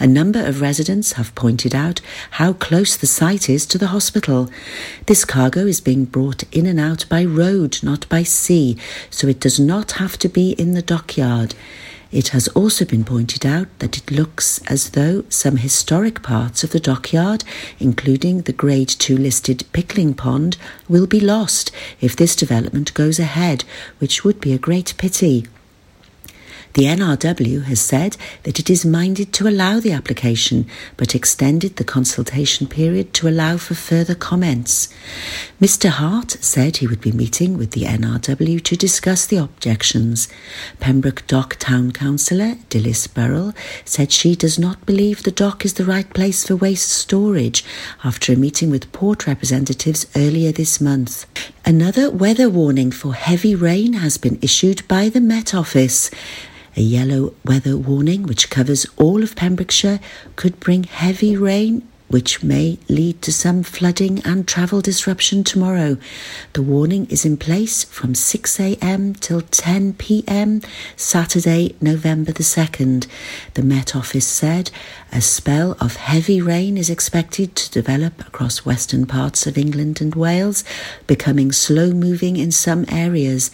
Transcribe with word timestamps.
A 0.00 0.06
number 0.06 0.44
of 0.44 0.60
residents 0.60 1.12
have 1.12 1.34
pointed 1.34 1.74
out 1.74 2.00
how 2.32 2.52
close 2.52 2.96
the 2.96 3.06
site 3.06 3.50
is 3.50 3.66
to 3.66 3.78
the 3.78 3.88
hospital. 3.88 4.48
This 5.06 5.24
cargo 5.24 5.66
is 5.66 5.80
being 5.80 6.04
brought 6.04 6.44
in 6.52 6.66
and 6.66 6.78
out 6.78 7.04
by 7.08 7.24
road, 7.24 7.78
not 7.82 8.08
by 8.08 8.22
sea, 8.22 8.76
so 9.10 9.26
it 9.26 9.40
does 9.40 9.58
not 9.58 9.92
have 9.92 10.16
to 10.18 10.28
be 10.28 10.52
in 10.52 10.74
the 10.74 10.82
dockyard. 10.82 11.56
It 12.12 12.28
has 12.28 12.46
also 12.48 12.84
been 12.84 13.04
pointed 13.04 13.44
out 13.44 13.66
that 13.80 13.98
it 13.98 14.10
looks 14.10 14.62
as 14.70 14.90
though 14.90 15.24
some 15.28 15.56
historic 15.56 16.22
parts 16.22 16.62
of 16.62 16.70
the 16.70 16.80
dockyard, 16.80 17.42
including 17.80 18.42
the 18.42 18.52
Grade 18.52 18.88
2 18.88 19.16
listed 19.16 19.64
Pickling 19.72 20.14
Pond, 20.14 20.56
will 20.88 21.06
be 21.06 21.20
lost 21.20 21.70
if 22.00 22.14
this 22.14 22.36
development 22.36 22.94
goes 22.94 23.18
ahead, 23.18 23.64
which 23.98 24.24
would 24.24 24.40
be 24.40 24.54
a 24.54 24.58
great 24.58 24.94
pity. 24.96 25.44
The 26.74 26.84
NRW 26.84 27.64
has 27.64 27.80
said 27.80 28.16
that 28.42 28.58
it 28.58 28.70
is 28.70 28.84
minded 28.84 29.32
to 29.34 29.48
allow 29.48 29.80
the 29.80 29.92
application, 29.92 30.66
but 30.96 31.14
extended 31.14 31.76
the 31.76 31.84
consultation 31.84 32.66
period 32.66 33.12
to 33.14 33.28
allow 33.28 33.56
for 33.56 33.74
further 33.74 34.14
comments. 34.14 34.88
Mr. 35.60 35.88
Hart 35.88 36.32
said 36.40 36.76
he 36.76 36.86
would 36.86 37.00
be 37.00 37.12
meeting 37.12 37.56
with 37.56 37.72
the 37.72 37.82
NRW 37.82 38.62
to 38.62 38.76
discuss 38.76 39.26
the 39.26 39.38
objections. 39.38 40.28
Pembroke 40.78 41.26
Dock 41.26 41.56
Town 41.58 41.90
Councillor 41.92 42.56
Dilys 42.70 43.12
Burrell 43.12 43.54
said 43.84 44.12
she 44.12 44.36
does 44.36 44.58
not 44.58 44.86
believe 44.86 45.22
the 45.22 45.30
dock 45.30 45.64
is 45.64 45.74
the 45.74 45.84
right 45.84 46.12
place 46.14 46.46
for 46.46 46.56
waste 46.56 46.90
storage 46.90 47.64
after 48.04 48.32
a 48.32 48.36
meeting 48.36 48.70
with 48.70 48.92
port 48.92 49.26
representatives 49.26 50.06
earlier 50.14 50.52
this 50.52 50.80
month. 50.80 51.26
Another 51.68 52.10
weather 52.10 52.48
warning 52.48 52.90
for 52.90 53.12
heavy 53.12 53.54
rain 53.54 53.92
has 53.92 54.16
been 54.16 54.38
issued 54.40 54.88
by 54.88 55.10
the 55.10 55.20
Met 55.20 55.54
Office. 55.54 56.10
A 56.78 56.80
yellow 56.80 57.34
weather 57.44 57.76
warning, 57.76 58.22
which 58.22 58.48
covers 58.48 58.86
all 58.96 59.22
of 59.22 59.36
Pembrokeshire, 59.36 60.00
could 60.34 60.58
bring 60.60 60.84
heavy 60.84 61.36
rain 61.36 61.86
which 62.08 62.42
may 62.42 62.78
lead 62.88 63.20
to 63.22 63.32
some 63.32 63.62
flooding 63.62 64.20
and 64.24 64.48
travel 64.48 64.80
disruption 64.80 65.44
tomorrow. 65.44 65.98
The 66.54 66.62
warning 66.62 67.06
is 67.10 67.24
in 67.24 67.36
place 67.36 67.84
from 67.84 68.14
6am 68.14 69.20
till 69.20 69.42
10pm, 69.42 70.64
Saturday, 70.96 71.76
November 71.80 72.32
the 72.32 72.42
2nd. 72.42 73.06
The 73.54 73.62
Met 73.62 73.94
Office 73.94 74.26
said 74.26 74.70
a 75.12 75.20
spell 75.20 75.76
of 75.80 75.96
heavy 75.96 76.40
rain 76.40 76.76
is 76.76 76.90
expected 76.90 77.54
to 77.56 77.70
develop 77.70 78.20
across 78.26 78.64
western 78.64 79.06
parts 79.06 79.46
of 79.46 79.56
England 79.56 80.00
and 80.00 80.14
Wales, 80.14 80.64
becoming 81.06 81.50
slow 81.50 81.90
moving 81.92 82.36
in 82.36 82.50
some 82.50 82.84
areas. 82.88 83.50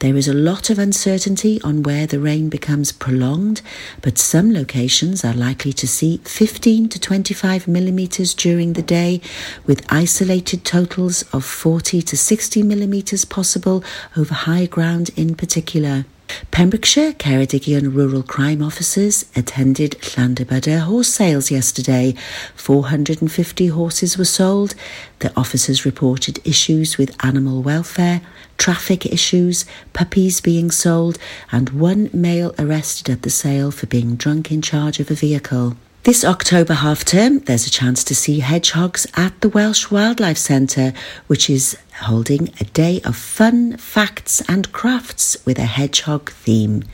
There 0.00 0.16
is 0.16 0.28
a 0.28 0.34
lot 0.34 0.70
of 0.70 0.78
uncertainty 0.78 1.60
on 1.62 1.82
where 1.82 2.06
the 2.06 2.20
rain 2.20 2.48
becomes 2.48 2.92
prolonged, 2.92 3.62
but 4.02 4.18
some 4.18 4.52
locations 4.52 5.24
are 5.24 5.34
likely 5.34 5.72
to 5.74 5.88
see 5.88 6.18
15 6.18 6.88
to 6.90 7.00
25 7.00 7.66
millimeters 7.66 8.34
during 8.34 8.74
the 8.74 8.82
day, 8.82 9.20
with 9.66 9.86
isolated 9.90 10.64
totals 10.64 11.22
of 11.32 11.44
40 11.44 12.02
to 12.02 12.16
60 12.16 12.62
millimetres 12.62 13.24
possible 13.24 13.82
over 14.16 14.34
high 14.34 14.66
ground 14.66 15.10
in 15.16 15.34
particular. 15.34 16.04
Pembrokeshire 16.50 17.12
Ceredigion 17.12 17.94
rural 17.94 18.22
crime 18.22 18.62
officers 18.62 19.24
attended 19.36 19.92
Llanybydder 20.00 20.80
horse 20.80 21.08
sales 21.08 21.50
yesterday. 21.50 22.14
450 22.54 23.68
horses 23.68 24.18
were 24.18 24.24
sold. 24.24 24.74
The 25.20 25.32
officers 25.36 25.84
reported 25.84 26.40
issues 26.44 26.98
with 26.98 27.16
animal 27.24 27.62
welfare, 27.62 28.20
traffic 28.58 29.06
issues, 29.06 29.64
puppies 29.92 30.40
being 30.40 30.70
sold, 30.70 31.18
and 31.50 31.70
one 31.70 32.10
male 32.12 32.54
arrested 32.58 33.10
at 33.10 33.22
the 33.22 33.30
sale 33.30 33.70
for 33.70 33.86
being 33.86 34.16
drunk 34.16 34.50
in 34.50 34.62
charge 34.62 35.00
of 35.00 35.10
a 35.10 35.14
vehicle. 35.14 35.76
This 36.02 36.24
October 36.24 36.72
half 36.72 37.04
term, 37.04 37.40
there's 37.40 37.66
a 37.66 37.70
chance 37.70 38.02
to 38.04 38.14
see 38.14 38.38
hedgehogs 38.38 39.06
at 39.16 39.38
the 39.42 39.50
Welsh 39.50 39.90
Wildlife 39.90 40.38
Centre, 40.38 40.94
which 41.26 41.50
is 41.50 41.76
holding 42.00 42.48
a 42.58 42.64
day 42.64 43.02
of 43.04 43.14
fun, 43.16 43.76
facts, 43.76 44.42
and 44.48 44.72
crafts 44.72 45.36
with 45.44 45.58
a 45.58 45.66
hedgehog 45.66 46.30
theme. 46.30 46.84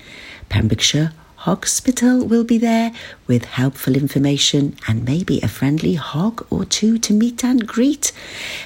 Pembrokeshire 0.49 1.13
Hospital 1.47 2.27
will 2.27 2.43
be 2.43 2.59
there 2.59 2.91
with 3.29 3.45
helpful 3.45 3.95
information 3.95 4.75
and 4.89 5.05
maybe 5.05 5.39
a 5.41 5.47
friendly 5.47 5.95
hog 5.95 6.45
or 6.51 6.65
two 6.65 6.99
to 6.99 7.13
meet 7.13 7.45
and 7.45 7.65
greet. 7.69 8.11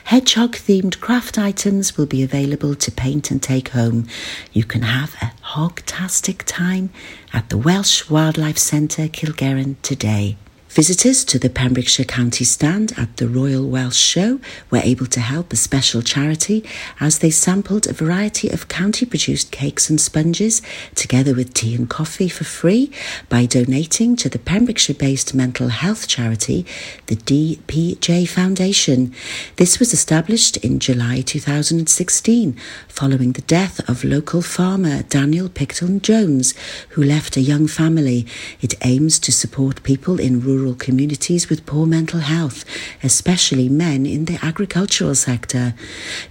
Hedgehog 0.05 0.57
themed 0.57 0.99
craft 0.99 1.37
items 1.37 1.99
will 1.99 2.07
be 2.07 2.23
available 2.23 2.75
to 2.77 2.91
paint 2.91 3.31
and 3.31 3.43
take 3.43 3.69
home. 3.69 4.07
You 4.55 4.65
can 4.65 4.81
have 4.81 5.15
a 5.21 5.33
hogtastic 5.49 6.45
time 6.47 6.89
at 7.35 7.51
the 7.51 7.59
Welsh 7.59 8.09
Wildlife 8.09 8.57
Centre, 8.57 9.09
Kilgerran 9.09 9.77
today. 9.83 10.39
Visitors 10.71 11.25
to 11.25 11.37
the 11.37 11.51
Pembrokeshire 11.51 12.05
County 12.05 12.45
stand 12.45 12.93
at 12.97 13.17
the 13.17 13.27
Royal 13.27 13.67
Welsh 13.67 13.97
Show 13.97 14.39
were 14.71 14.79
able 14.79 15.07
to 15.07 15.19
help 15.19 15.53
a 15.53 15.57
special 15.57 16.01
charity 16.01 16.65
as 17.01 17.19
they 17.19 17.29
sampled 17.29 17.89
a 17.89 17.93
variety 17.93 18.49
of 18.49 18.69
county 18.69 19.05
produced 19.05 19.51
cakes 19.51 19.91
and 19.91 20.01
sponges 20.01 20.63
together 20.95 21.35
with 21.35 21.55
tea 21.55 21.75
and 21.75 21.91
coffee 21.91 22.29
for 22.29 22.45
free 22.45 22.93
by 23.29 23.47
donating 23.47 24.15
to 24.15 24.29
the 24.29 24.39
Pembrokeshire 24.39 24.95
based 24.95 25.35
mental 25.35 25.71
health 25.71 26.07
charity, 26.07 26.65
the 27.07 27.17
DPJ 27.17 28.29
Foundation. 28.29 29.13
This 29.57 29.81
was 29.81 29.93
established 29.93 30.57
in 30.59 30.79
July 30.79 31.23
2016 31.23 32.57
following 32.87 33.33
the 33.33 33.43
death 33.43 33.81
of 33.91 34.05
local 34.05 34.41
farmer 34.41 35.03
Daniel 35.03 35.49
Picton 35.49 36.01
Jones, 36.01 36.55
who 36.91 37.03
left 37.03 37.37
a 37.37 37.41
young 37.41 37.67
family. 37.67 38.25
It 38.61 38.75
aims 38.87 39.19
to 39.19 39.33
support 39.33 39.83
people 39.83 40.21
in 40.21 40.41
rural 40.41 40.60
rural 40.61 40.75
communities 40.75 41.49
with 41.49 41.65
poor 41.65 41.87
mental 41.87 42.21
health, 42.21 42.65
especially 43.03 43.69
men 43.69 44.05
in 44.05 44.27
the 44.27 44.39
agricultural 44.43 45.15
sector. 45.15 45.75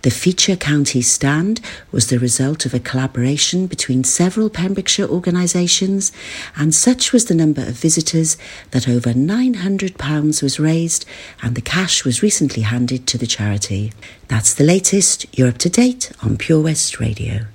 The 0.03 0.12
Feature 0.12 0.56
County 0.56 1.01
stand 1.01 1.59
was 1.91 2.07
the 2.07 2.19
result 2.19 2.66
of 2.66 2.73
a 2.73 2.79
collaboration 2.79 3.66
between 3.66 4.03
several 4.03 4.50
Pembrokeshire 4.50 5.07
organisations, 5.07 6.12
and 6.56 6.75
such 6.75 7.12
was 7.12 7.25
the 7.25 7.35
number 7.35 7.62
of 7.62 7.73
visitors 7.73 8.38
that 8.72 8.88
over 8.88 9.13
£900 9.13 10.44
was 10.44 10.59
raised 10.59 11.06
and 11.41 11.56
the 11.56 11.62
cash 11.62 12.06
was 12.06 12.22
recently 12.22 12.62
handed 12.62 13.07
to 13.07 13.18
the 13.18 13.28
charity. 13.28 13.91
That's 14.28 14.53
the 14.53 14.63
latest. 14.63 15.25
You're 15.35 15.50
up 15.50 15.57
to 15.59 15.69
date 15.69 16.12
on 16.23 16.38
Pure 16.38 16.62
West 16.62 17.00
Radio. 17.00 17.47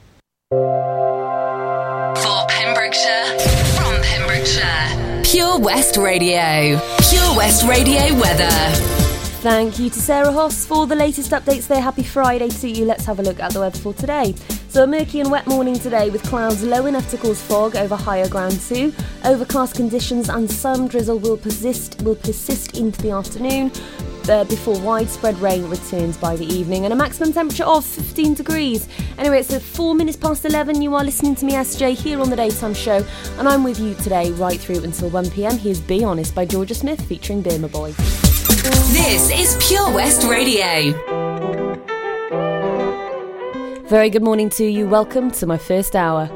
For 0.50 2.46
Pembrokeshire, 2.48 3.38
from 3.76 4.02
Pembrokeshire. 4.02 5.03
Pure 5.34 5.58
West 5.58 5.96
Radio. 5.96 6.78
Pure 7.10 7.36
West 7.36 7.66
Radio 7.66 8.02
weather. 8.20 8.48
Thank 9.42 9.80
you 9.80 9.90
to 9.90 9.98
Sarah 9.98 10.30
Hoss 10.30 10.64
for 10.64 10.86
the 10.86 10.94
latest 10.94 11.32
updates 11.32 11.66
there. 11.66 11.80
Happy 11.80 12.04
Friday 12.04 12.48
to 12.50 12.68
you. 12.68 12.84
Let's 12.84 13.04
have 13.06 13.18
a 13.18 13.22
look 13.22 13.40
at 13.40 13.52
the 13.52 13.58
weather 13.58 13.76
for 13.76 13.92
today. 13.92 14.36
So, 14.68 14.84
a 14.84 14.86
murky 14.86 15.18
and 15.18 15.32
wet 15.32 15.48
morning 15.48 15.76
today 15.76 16.08
with 16.08 16.22
clouds 16.22 16.62
low 16.62 16.86
enough 16.86 17.10
to 17.10 17.16
cause 17.16 17.42
fog 17.42 17.74
over 17.74 17.96
higher 17.96 18.28
ground 18.28 18.60
too. 18.60 18.94
Overcast 19.24 19.74
conditions 19.74 20.28
and 20.28 20.48
some 20.48 20.86
drizzle 20.86 21.18
will 21.18 21.36
persist 21.36 22.00
will 22.02 22.14
persist 22.14 22.78
into 22.78 23.02
the 23.02 23.10
afternoon 23.10 23.72
uh, 24.28 24.44
before 24.44 24.78
widespread 24.80 25.38
rain 25.38 25.68
returns 25.68 26.16
by 26.16 26.36
the 26.36 26.44
evening 26.46 26.84
and 26.84 26.92
a 26.92 26.96
maximum 26.96 27.32
temperature 27.32 27.64
of 27.64 27.84
15 27.84 28.34
degrees. 28.34 28.88
Anyway, 29.18 29.40
it's 29.40 29.52
at 29.52 29.62
4 29.62 29.94
minutes 29.94 30.16
past 30.16 30.44
11. 30.44 30.82
You 30.82 30.94
are 30.94 31.04
listening 31.04 31.34
to 31.36 31.44
me, 31.44 31.52
SJ, 31.52 31.94
here 31.94 32.20
on 32.20 32.30
the 32.30 32.36
Daytime 32.36 32.74
Show, 32.74 33.04
and 33.38 33.48
I'm 33.48 33.64
with 33.64 33.78
you 33.78 33.94
today 33.94 34.30
right 34.32 34.58
through 34.58 34.84
until 34.84 35.10
1 35.10 35.30
pm. 35.30 35.58
Here's 35.58 35.80
Be 35.80 36.04
Honest 36.04 36.34
by 36.34 36.46
Jorja 36.46 36.74
Smith 36.74 37.00
featuring 37.02 37.42
Burna 37.42 37.70
Boy. 37.70 37.92
This 38.92 39.30
is 39.30 39.68
Pure 39.68 39.92
West 39.92 40.26
Radio. 40.26 40.92
Very 43.88 44.10
good 44.10 44.22
morning 44.22 44.48
to 44.50 44.64
you. 44.64 44.88
Welcome 44.88 45.30
to 45.32 45.46
my 45.46 45.58
first 45.58 45.94
hour. 45.94 46.30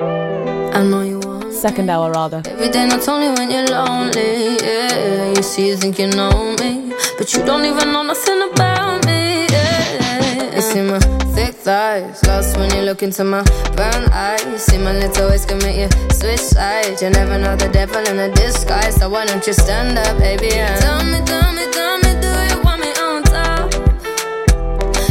I 0.00 0.82
know 0.84 1.02
you 1.02 1.18
want 1.18 1.32
Second 1.62 1.90
hour, 1.90 2.10
rather. 2.10 2.42
Every 2.46 2.70
day, 2.70 2.88
not 2.88 3.06
only 3.06 3.28
when 3.28 3.48
you're 3.48 3.66
lonely. 3.66 4.56
Yeah, 4.56 5.28
you 5.28 5.42
see, 5.44 5.68
you 5.68 5.76
think 5.76 5.96
you 5.96 6.08
know 6.08 6.56
me. 6.58 6.81
But 7.18 7.32
you 7.34 7.44
don't 7.44 7.64
even 7.64 7.92
know 7.92 8.02
nothing 8.02 8.42
about 8.50 9.04
me. 9.06 9.46
Yeah. 9.46 10.54
You 10.54 10.60
see 10.60 10.82
my 10.82 10.98
thick 11.34 11.54
thighs, 11.54 12.22
lost 12.26 12.56
when 12.56 12.74
you 12.74 12.82
look 12.82 13.02
into 13.02 13.24
my 13.24 13.42
brown 13.76 14.10
eyes. 14.12 14.64
See 14.64 14.78
my 14.78 14.92
little 14.92 15.28
ways 15.28 15.46
make 15.46 15.76
you 15.76 15.88
switch 16.12 16.40
sides. 16.40 17.02
You 17.02 17.10
never 17.10 17.38
know 17.38 17.56
the 17.56 17.68
devil 17.68 18.02
in 18.08 18.18
a 18.18 18.32
disguise. 18.34 18.96
So 18.96 19.08
why 19.08 19.26
don't 19.26 19.46
you 19.46 19.52
stand 19.52 19.98
up, 19.98 20.18
baby? 20.18 20.52
And 20.52 20.80
tell 20.80 21.04
me, 21.04 21.20
tell 21.24 21.52
me, 21.52 21.64
tell 21.72 21.98
me, 21.98 22.12
do 22.20 22.30
you 22.50 22.62
want 22.64 22.80
me 22.80 22.90
on 23.06 23.22
top? 23.22 23.72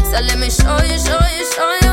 So 0.09 0.18
let 0.27 0.38
me 0.39 0.50
show 0.50 0.77
you, 0.83 0.97
show 1.00 1.21
you, 1.38 1.45
show 1.54 1.77
you. 1.83 1.91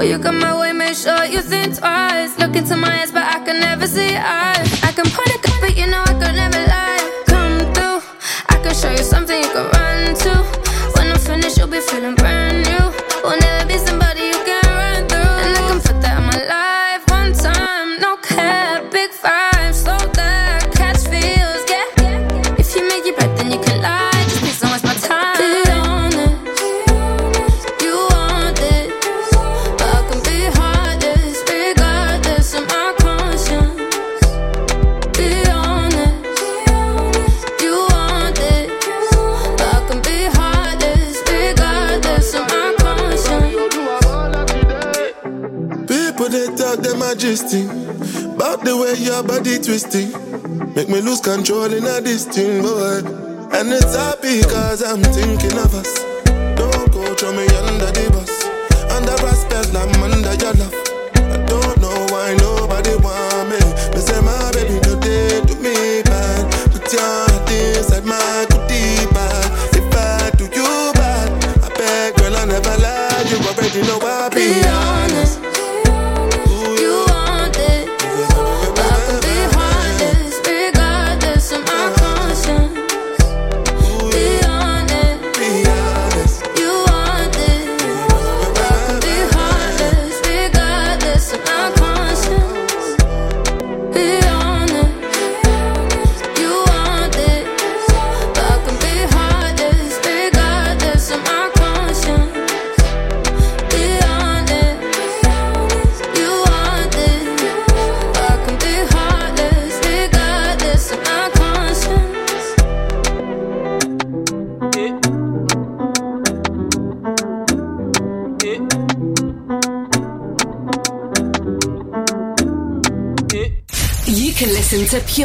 When 0.00 0.08
you 0.08 0.18
come 0.18 0.40
my 0.40 0.58
way, 0.58 0.72
make 0.72 0.96
sure 0.96 1.26
you 1.26 1.42
think 1.42 1.76
twice. 1.76 2.38
Look 2.38 2.56
into 2.56 2.74
my 2.74 3.02
eyes, 3.02 3.12
but 3.12 3.22
I 3.22 3.44
can 3.44 3.60
never 3.60 3.86
see 3.86 4.16
eyes. 4.16 4.69
twisty. 49.62 50.06
Make 50.74 50.88
me 50.88 51.00
lose 51.00 51.20
control 51.20 51.72
in 51.72 51.84
a 51.84 52.00
this 52.00 52.24
boy. 52.26 53.04
And 53.52 53.68
it's 53.72 53.94
happy 53.94 54.42
cause 54.42 54.82
I'm 54.82 55.02
thinking 55.02 55.58
of 55.58 55.74
us. 55.74 55.92
Don't 56.56 56.92
go 56.92 57.14
throw 57.14 57.32
me 57.32 57.44
under 57.68 57.90
the 57.92 58.08
bus. 58.12 58.32
Under 58.90 59.16
respect, 59.24 59.74
I'm 59.74 60.02
under 60.02 60.34
your 60.40 60.54
love. 60.54 60.74
I 61.14 61.36
don't 61.46 61.76
know 61.80 62.06
why 62.10 62.34
nobody 62.38 62.96
want 63.04 63.50
me. 63.50 63.60
Me 63.92 64.00
say 64.00 64.20
my 64.20 64.50
baby, 64.52 64.80
no 64.86 64.94
they 64.96 65.40
do 65.44 65.54
me 65.60 66.02
bad. 66.02 66.46
Put 66.72 66.92
your 66.92 67.02
heart 67.02 67.50
inside 67.50 68.04
my 68.04 68.46
goodie 68.50 69.06
bag. 69.12 69.48
If 69.76 69.94
I 69.94 70.30
do 70.38 70.44
you 70.44 70.92
bad, 70.94 71.28
I 71.64 71.68
beg, 71.76 72.16
girl, 72.16 72.36
I 72.36 72.44
never 72.46 72.76
lie. 72.80 73.24
You 73.28 73.36
already 73.48 73.82
know 73.82 73.98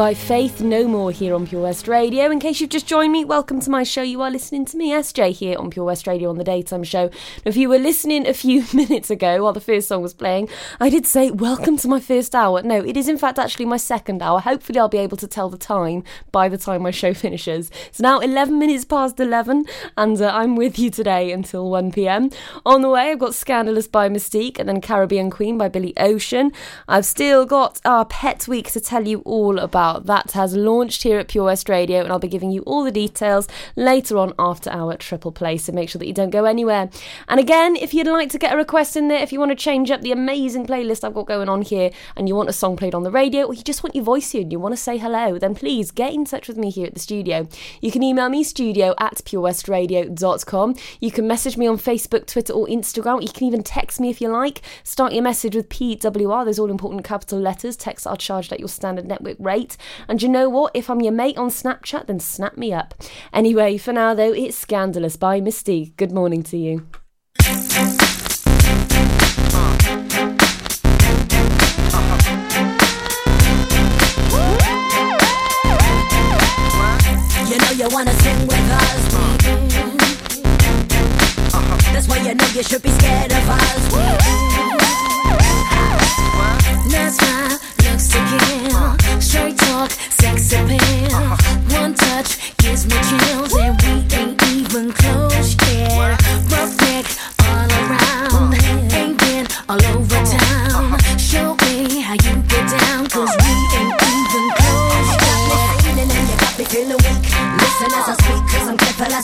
By 0.00 0.14
Faith 0.14 0.62
No 0.62 0.88
More 0.88 1.12
here 1.12 1.34
on 1.34 1.46
Pure 1.46 1.60
West 1.60 1.86
Radio. 1.86 2.30
In 2.30 2.40
case 2.40 2.58
you've 2.58 2.70
just 2.70 2.86
joined 2.86 3.12
me, 3.12 3.22
welcome 3.22 3.60
to 3.60 3.68
my 3.68 3.82
show. 3.82 4.00
You 4.00 4.22
are 4.22 4.30
listening 4.30 4.64
to 4.64 4.78
me, 4.78 4.92
SJ, 4.92 5.32
here 5.32 5.58
on 5.58 5.68
Pure 5.68 5.84
West 5.84 6.06
Radio 6.06 6.30
on 6.30 6.38
the 6.38 6.42
Daytime 6.42 6.84
Show. 6.84 7.10
If 7.44 7.54
you 7.54 7.68
were 7.68 7.78
listening 7.78 8.26
a 8.26 8.32
few 8.32 8.64
minutes 8.72 9.10
ago 9.10 9.42
while 9.42 9.52
the 9.52 9.60
first 9.60 9.88
song 9.88 10.00
was 10.00 10.14
playing, 10.14 10.48
I 10.80 10.88
did 10.88 11.06
say, 11.06 11.30
Welcome 11.30 11.76
to 11.76 11.86
my 11.86 12.00
first 12.00 12.34
hour. 12.34 12.62
No, 12.62 12.82
it 12.82 12.96
is 12.96 13.08
in 13.08 13.18
fact 13.18 13.38
actually 13.38 13.66
my 13.66 13.76
second 13.76 14.22
hour. 14.22 14.40
Hopefully, 14.40 14.78
I'll 14.78 14.88
be 14.88 14.96
able 14.96 15.18
to 15.18 15.26
tell 15.26 15.50
the 15.50 15.58
time 15.58 16.02
by 16.32 16.48
the 16.48 16.56
time 16.56 16.80
my 16.80 16.92
show 16.92 17.12
finishes. 17.24 17.70
It's 17.88 18.00
now 18.00 18.20
11 18.20 18.58
minutes 18.58 18.86
past 18.86 19.20
11, 19.20 19.66
and 19.98 20.22
uh, 20.22 20.30
I'm 20.32 20.56
with 20.56 20.78
you 20.78 20.88
today 20.88 21.30
until 21.30 21.68
1 21.68 21.92
pm. 21.92 22.30
On 22.64 22.80
the 22.80 22.88
way, 22.88 23.10
I've 23.10 23.18
got 23.18 23.34
Scandalous 23.34 23.86
by 23.86 24.08
Mis-Teeq 24.08 24.58
and 24.58 24.66
then 24.66 24.80
Caribbean 24.80 25.28
Queen 25.28 25.58
by 25.58 25.68
Billy 25.68 25.92
Ocean. 25.98 26.52
I've 26.88 27.04
still 27.04 27.44
got 27.44 27.82
our 27.84 28.06
Pet 28.06 28.48
Week 28.48 28.70
to 28.72 28.80
tell 28.80 29.06
you 29.06 29.18
all 29.26 29.58
about. 29.58 29.89
That 29.98 30.32
has 30.32 30.54
launched 30.54 31.02
here 31.02 31.18
at 31.18 31.28
Pure 31.28 31.46
West 31.46 31.68
Radio, 31.68 32.02
and 32.02 32.12
I'll 32.12 32.18
be 32.18 32.28
giving 32.28 32.50
you 32.50 32.62
all 32.62 32.84
the 32.84 32.92
details 32.92 33.48
later 33.76 34.18
on 34.18 34.34
after 34.38 34.70
our 34.70 34.96
triple 34.96 35.32
play. 35.32 35.56
So 35.58 35.72
make 35.72 35.88
sure 35.88 35.98
that 35.98 36.06
you 36.06 36.14
don't 36.14 36.30
go 36.30 36.44
anywhere. 36.44 36.90
And 37.28 37.40
again, 37.40 37.76
if 37.76 37.92
you'd 37.92 38.06
like 38.06 38.30
to 38.30 38.38
get 38.38 38.52
a 38.52 38.56
request 38.56 38.96
in 38.96 39.08
there, 39.08 39.22
if 39.22 39.32
you 39.32 39.38
want 39.38 39.50
to 39.50 39.56
change 39.56 39.90
up 39.90 40.02
the 40.02 40.12
amazing 40.12 40.66
playlist 40.66 41.04
I've 41.04 41.14
got 41.14 41.26
going 41.26 41.48
on 41.48 41.62
here, 41.62 41.90
and 42.16 42.28
you 42.28 42.34
want 42.34 42.48
a 42.48 42.52
song 42.52 42.76
played 42.76 42.94
on 42.94 43.02
the 43.02 43.10
radio, 43.10 43.44
or 43.44 43.54
you 43.54 43.62
just 43.62 43.82
want 43.82 43.94
your 43.94 44.04
voice 44.04 44.30
here 44.30 44.42
and 44.42 44.52
you 44.52 44.60
want 44.60 44.72
to 44.72 44.80
say 44.80 44.98
hello, 44.98 45.38
then 45.38 45.54
please 45.54 45.90
get 45.90 46.12
in 46.12 46.24
touch 46.24 46.48
with 46.48 46.56
me 46.56 46.70
here 46.70 46.86
at 46.86 46.94
the 46.94 47.00
studio. 47.00 47.48
You 47.80 47.90
can 47.90 48.02
email 48.02 48.28
me 48.28 48.44
studio 48.44 48.94
at 48.98 49.16
purewestradio.com. 49.16 50.76
You 51.00 51.10
can 51.10 51.26
message 51.26 51.56
me 51.56 51.66
on 51.66 51.78
Facebook, 51.78 52.26
Twitter, 52.26 52.52
or 52.52 52.66
Instagram. 52.66 53.22
You 53.22 53.28
can 53.28 53.46
even 53.46 53.62
text 53.62 54.00
me 54.00 54.10
if 54.10 54.20
you 54.20 54.28
like. 54.28 54.62
Start 54.84 55.12
your 55.12 55.22
message 55.22 55.56
with 55.56 55.68
PWR, 55.68 56.44
those 56.44 56.58
all 56.58 56.70
important 56.70 57.04
capital 57.04 57.38
letters. 57.38 57.76
Texts 57.76 58.06
are 58.06 58.16
charged 58.16 58.52
at 58.52 58.60
your 58.60 58.68
standard 58.68 59.06
network 59.06 59.36
rate. 59.38 59.76
And 60.08 60.22
you 60.22 60.28
know 60.28 60.48
what? 60.48 60.72
If 60.74 60.90
I'm 60.90 61.00
your 61.00 61.12
mate 61.12 61.38
on 61.38 61.48
Snapchat, 61.48 62.06
then 62.06 62.20
snap 62.20 62.56
me 62.56 62.72
up. 62.72 62.94
Anyway, 63.32 63.76
for 63.76 63.92
now 63.92 64.14
though, 64.14 64.32
it's 64.32 64.56
Scandalous 64.56 65.16
by 65.16 65.40
Mis-Teeq. 65.40 65.96
Good 65.96 66.12
morning 66.12 66.42
to. 66.44 66.56
You 66.56 66.86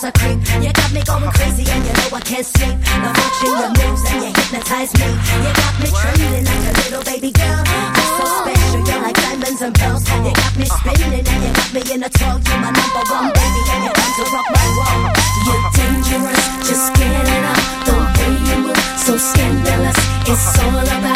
a 0.06 0.12
creep. 0.12 0.38
You 0.62 0.70
got 0.70 0.90
me 0.94 1.02
going 1.02 1.30
crazy 1.34 1.66
and 1.66 1.82
you 1.82 1.92
know 1.98 2.14
I 2.14 2.20
can't 2.22 2.46
sleep. 2.46 2.78
Now 3.02 3.10
watching 3.10 3.54
your 3.58 3.72
moves 3.74 4.02
and 4.06 4.18
you 4.22 4.30
hypnotize 4.30 4.92
me. 4.94 5.08
You 5.42 5.50
got 5.50 5.74
me 5.82 5.88
trembling 5.90 6.46
like 6.46 6.64
a 6.70 6.72
little 6.78 7.02
baby 7.02 7.30
girl. 7.34 7.60
You're 7.66 8.10
so 8.14 8.24
special, 8.38 8.80
you're 8.86 9.02
like 9.02 9.18
diamonds 9.18 9.60
and 9.62 9.74
pearls. 9.74 10.06
You 10.06 10.30
got 10.30 10.54
me 10.54 10.66
uh-huh. 10.70 10.94
spinning 10.94 11.26
and 11.26 11.40
you 11.42 11.50
got 11.58 11.70
me 11.74 11.82
in 11.90 12.00
a 12.06 12.10
twirl. 12.10 12.38
You're 12.38 12.60
my 12.62 12.70
number 12.70 13.02
one 13.10 13.28
baby 13.34 13.62
and 13.74 13.82
you're 13.82 13.98
to 13.98 14.24
rock 14.30 14.48
my 14.54 14.66
world. 14.78 15.10
You're 15.46 15.64
dangerous, 15.74 16.42
just 16.62 16.86
get 16.94 17.10
it 17.10 17.44
up. 17.50 17.62
The 17.86 17.94
way 17.98 18.32
you 18.46 18.56
move, 18.62 18.86
so 18.94 19.18
scandalous. 19.18 19.98
It's 20.30 20.58
all 20.62 20.86
about 20.86 21.15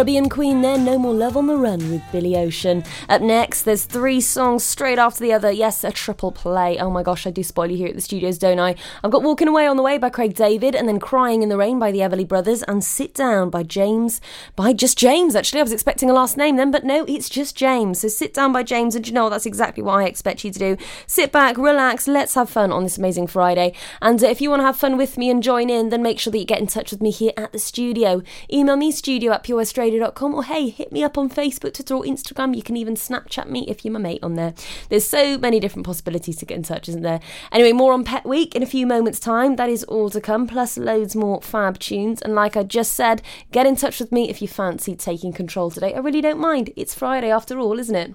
Caribbean 0.00 0.30
Queen 0.30 0.62
there, 0.62 0.78
No 0.78 0.98
More 0.98 1.12
Love 1.12 1.36
on 1.36 1.46
the 1.46 1.58
Run 1.58 1.90
with 1.90 2.00
Billy 2.10 2.34
Ocean. 2.34 2.82
Up 3.10 3.20
next, 3.20 3.64
there's 3.64 3.84
three 3.84 4.22
songs 4.22 4.64
straight 4.64 4.98
after 4.98 5.20
the 5.20 5.30
other. 5.30 5.50
Yes, 5.50 5.84
a 5.84 5.92
triple 5.92 6.32
play. 6.32 6.78
Oh 6.78 6.88
my 6.88 7.02
gosh, 7.02 7.26
I 7.26 7.30
do 7.30 7.42
spoil 7.42 7.70
you 7.70 7.76
here 7.76 7.88
at 7.88 7.96
the 7.96 8.00
studios, 8.00 8.38
don't 8.38 8.58
I? 8.58 8.76
I've 9.04 9.10
got 9.10 9.22
Walking 9.22 9.46
Away 9.46 9.66
on 9.66 9.76
the 9.76 9.82
Way 9.82 9.98
by 9.98 10.08
Craig 10.08 10.34
David, 10.34 10.74
and 10.74 10.88
then 10.88 11.00
Crying 11.00 11.42
in 11.42 11.50
the 11.50 11.58
Rain 11.58 11.78
by 11.78 11.92
the 11.92 11.98
Everly 11.98 12.26
Brothers, 12.26 12.62
and 12.62 12.82
Sit 12.82 13.12
Down 13.12 13.50
by 13.50 13.62
James, 13.62 14.22
by 14.56 14.72
just 14.72 14.96
James, 14.96 15.36
actually. 15.36 15.60
I 15.60 15.64
was 15.64 15.72
expecting 15.72 16.08
a 16.08 16.14
last 16.14 16.38
name 16.38 16.56
then, 16.56 16.70
but 16.70 16.82
no, 16.82 17.04
it's 17.04 17.28
just 17.28 17.54
James. 17.54 18.00
So 18.00 18.08
Sit 18.08 18.32
Down 18.32 18.54
by 18.54 18.62
James, 18.62 18.94
and 18.94 19.06
you 19.06 19.12
know 19.12 19.28
that's 19.28 19.44
exactly 19.44 19.82
what 19.82 19.98
I 19.98 20.04
expect 20.04 20.44
you 20.44 20.50
to 20.50 20.58
do. 20.58 20.76
Sit 21.06 21.30
back, 21.30 21.58
relax, 21.58 22.08
let's 22.08 22.36
have 22.36 22.48
fun 22.48 22.72
on 22.72 22.84
this 22.84 22.96
amazing 22.96 23.26
Friday. 23.26 23.74
And 24.00 24.22
if 24.22 24.40
you 24.40 24.48
want 24.48 24.60
to 24.60 24.64
have 24.66 24.76
fun 24.76 24.96
with 24.96 25.18
me 25.18 25.28
and 25.28 25.42
join 25.42 25.68
in, 25.68 25.90
then 25.90 26.02
make 26.02 26.18
sure 26.18 26.30
that 26.30 26.38
you 26.38 26.46
get 26.46 26.58
in 26.58 26.68
touch 26.68 26.90
with 26.90 27.02
me 27.02 27.10
here 27.10 27.34
at 27.36 27.52
the 27.52 27.58
studio. 27.58 28.22
Email 28.50 28.76
me 28.76 28.90
studio 28.92 29.32
at 29.32 29.44
purewestradio 29.44 29.89
radio.com 29.90 30.34
or 30.34 30.44
hey, 30.44 30.68
hit 30.68 30.92
me 30.92 31.02
up 31.02 31.18
on 31.18 31.28
Facebook, 31.28 31.74
Twitter, 31.74 31.94
or 31.94 32.02
Instagram. 32.04 32.54
You 32.54 32.62
can 32.62 32.76
even 32.76 32.94
Snapchat 32.94 33.48
me 33.48 33.64
if 33.68 33.84
you're 33.84 33.92
my 33.92 33.98
mate 33.98 34.22
on 34.22 34.34
there. 34.34 34.54
There's 34.88 35.08
so 35.08 35.36
many 35.38 35.58
different 35.58 35.86
possibilities 35.86 36.36
to 36.36 36.46
get 36.46 36.56
in 36.56 36.62
touch, 36.62 36.88
isn't 36.88 37.02
there? 37.02 37.20
Anyway, 37.50 37.72
more 37.72 37.92
on 37.92 38.04
Pet 38.04 38.24
Week 38.24 38.54
in 38.54 38.62
a 38.62 38.66
few 38.66 38.86
moments' 38.86 39.20
time. 39.20 39.56
That 39.56 39.68
is 39.68 39.84
all 39.84 40.08
to 40.10 40.20
come, 40.20 40.46
plus 40.46 40.78
loads 40.78 41.16
more 41.16 41.40
fab 41.42 41.78
tunes. 41.78 42.22
And 42.22 42.34
like 42.34 42.56
I 42.56 42.62
just 42.62 42.92
said, 42.92 43.22
get 43.50 43.66
in 43.66 43.76
touch 43.76 43.98
with 43.98 44.12
me 44.12 44.30
if 44.30 44.40
you 44.40 44.48
fancy 44.48 44.94
taking 44.94 45.32
control 45.32 45.70
today. 45.70 45.94
I 45.94 45.98
really 45.98 46.20
don't 46.20 46.40
mind. 46.40 46.70
It's 46.76 46.94
Friday 46.94 47.30
after 47.30 47.58
all, 47.58 47.78
isn't 47.78 47.96
it? 47.96 48.14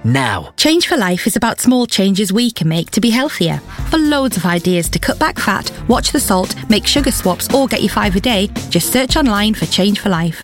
now. 0.03 0.53
Change 0.57 0.87
for 0.87 0.97
Life 0.97 1.27
is 1.27 1.35
about 1.35 1.59
small 1.59 1.85
changes 1.85 2.33
we 2.33 2.51
can 2.51 2.67
make 2.67 2.91
to 2.91 3.01
be 3.01 3.09
healthier. 3.09 3.57
For 3.89 3.97
loads 3.97 4.37
of 4.37 4.45
ideas 4.45 4.89
to 4.89 4.99
cut 4.99 5.19
back 5.19 5.39
fat, 5.39 5.71
watch 5.87 6.11
the 6.11 6.19
salt, 6.19 6.55
make 6.69 6.85
sugar 6.85 7.11
swaps, 7.11 7.53
or 7.53 7.67
get 7.67 7.81
your 7.81 7.91
five 7.91 8.15
a 8.15 8.19
day, 8.19 8.47
just 8.69 8.91
search 8.91 9.15
online 9.15 9.53
for 9.53 9.65
Change 9.65 9.99
for 9.99 10.09
Life. 10.09 10.43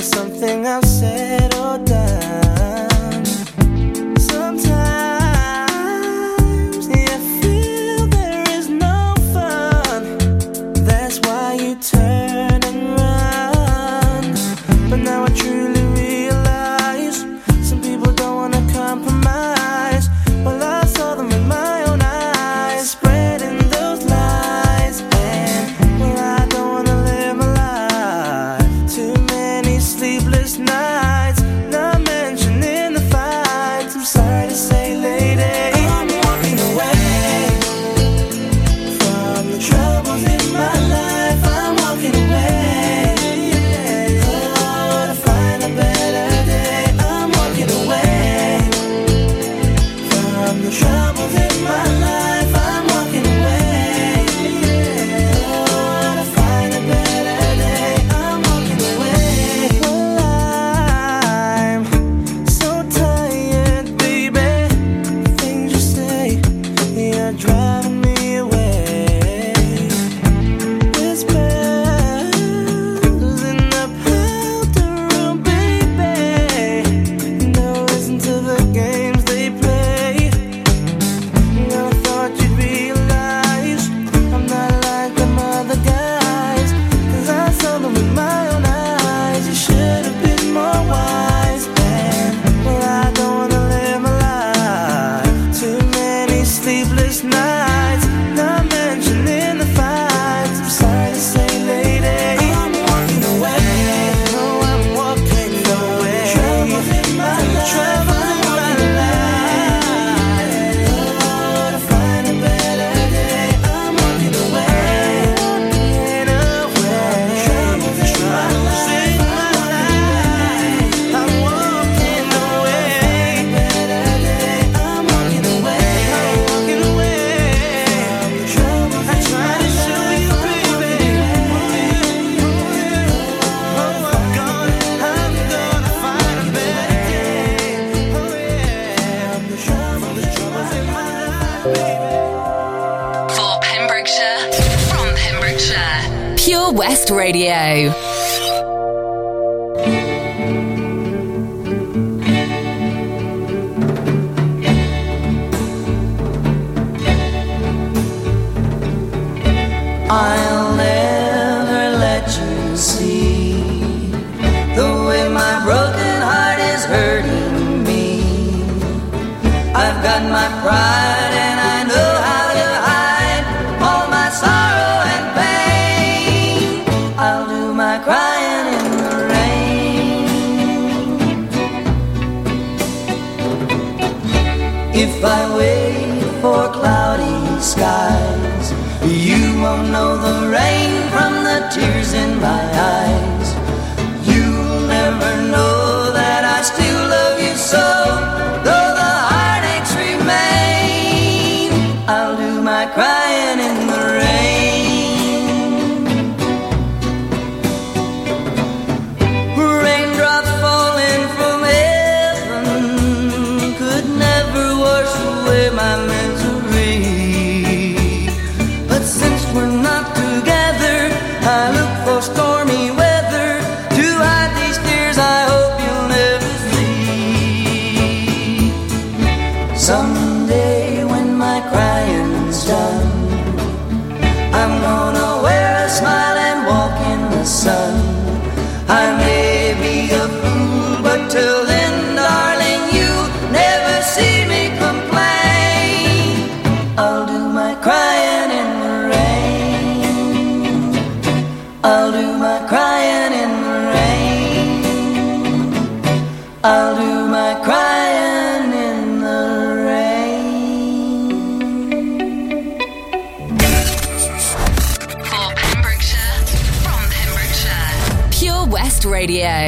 Something 0.00 0.64
I've 0.64 0.84
said 0.84 1.54
or 1.56 1.76
done, 1.78 2.07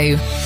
Radio. 0.01 0.40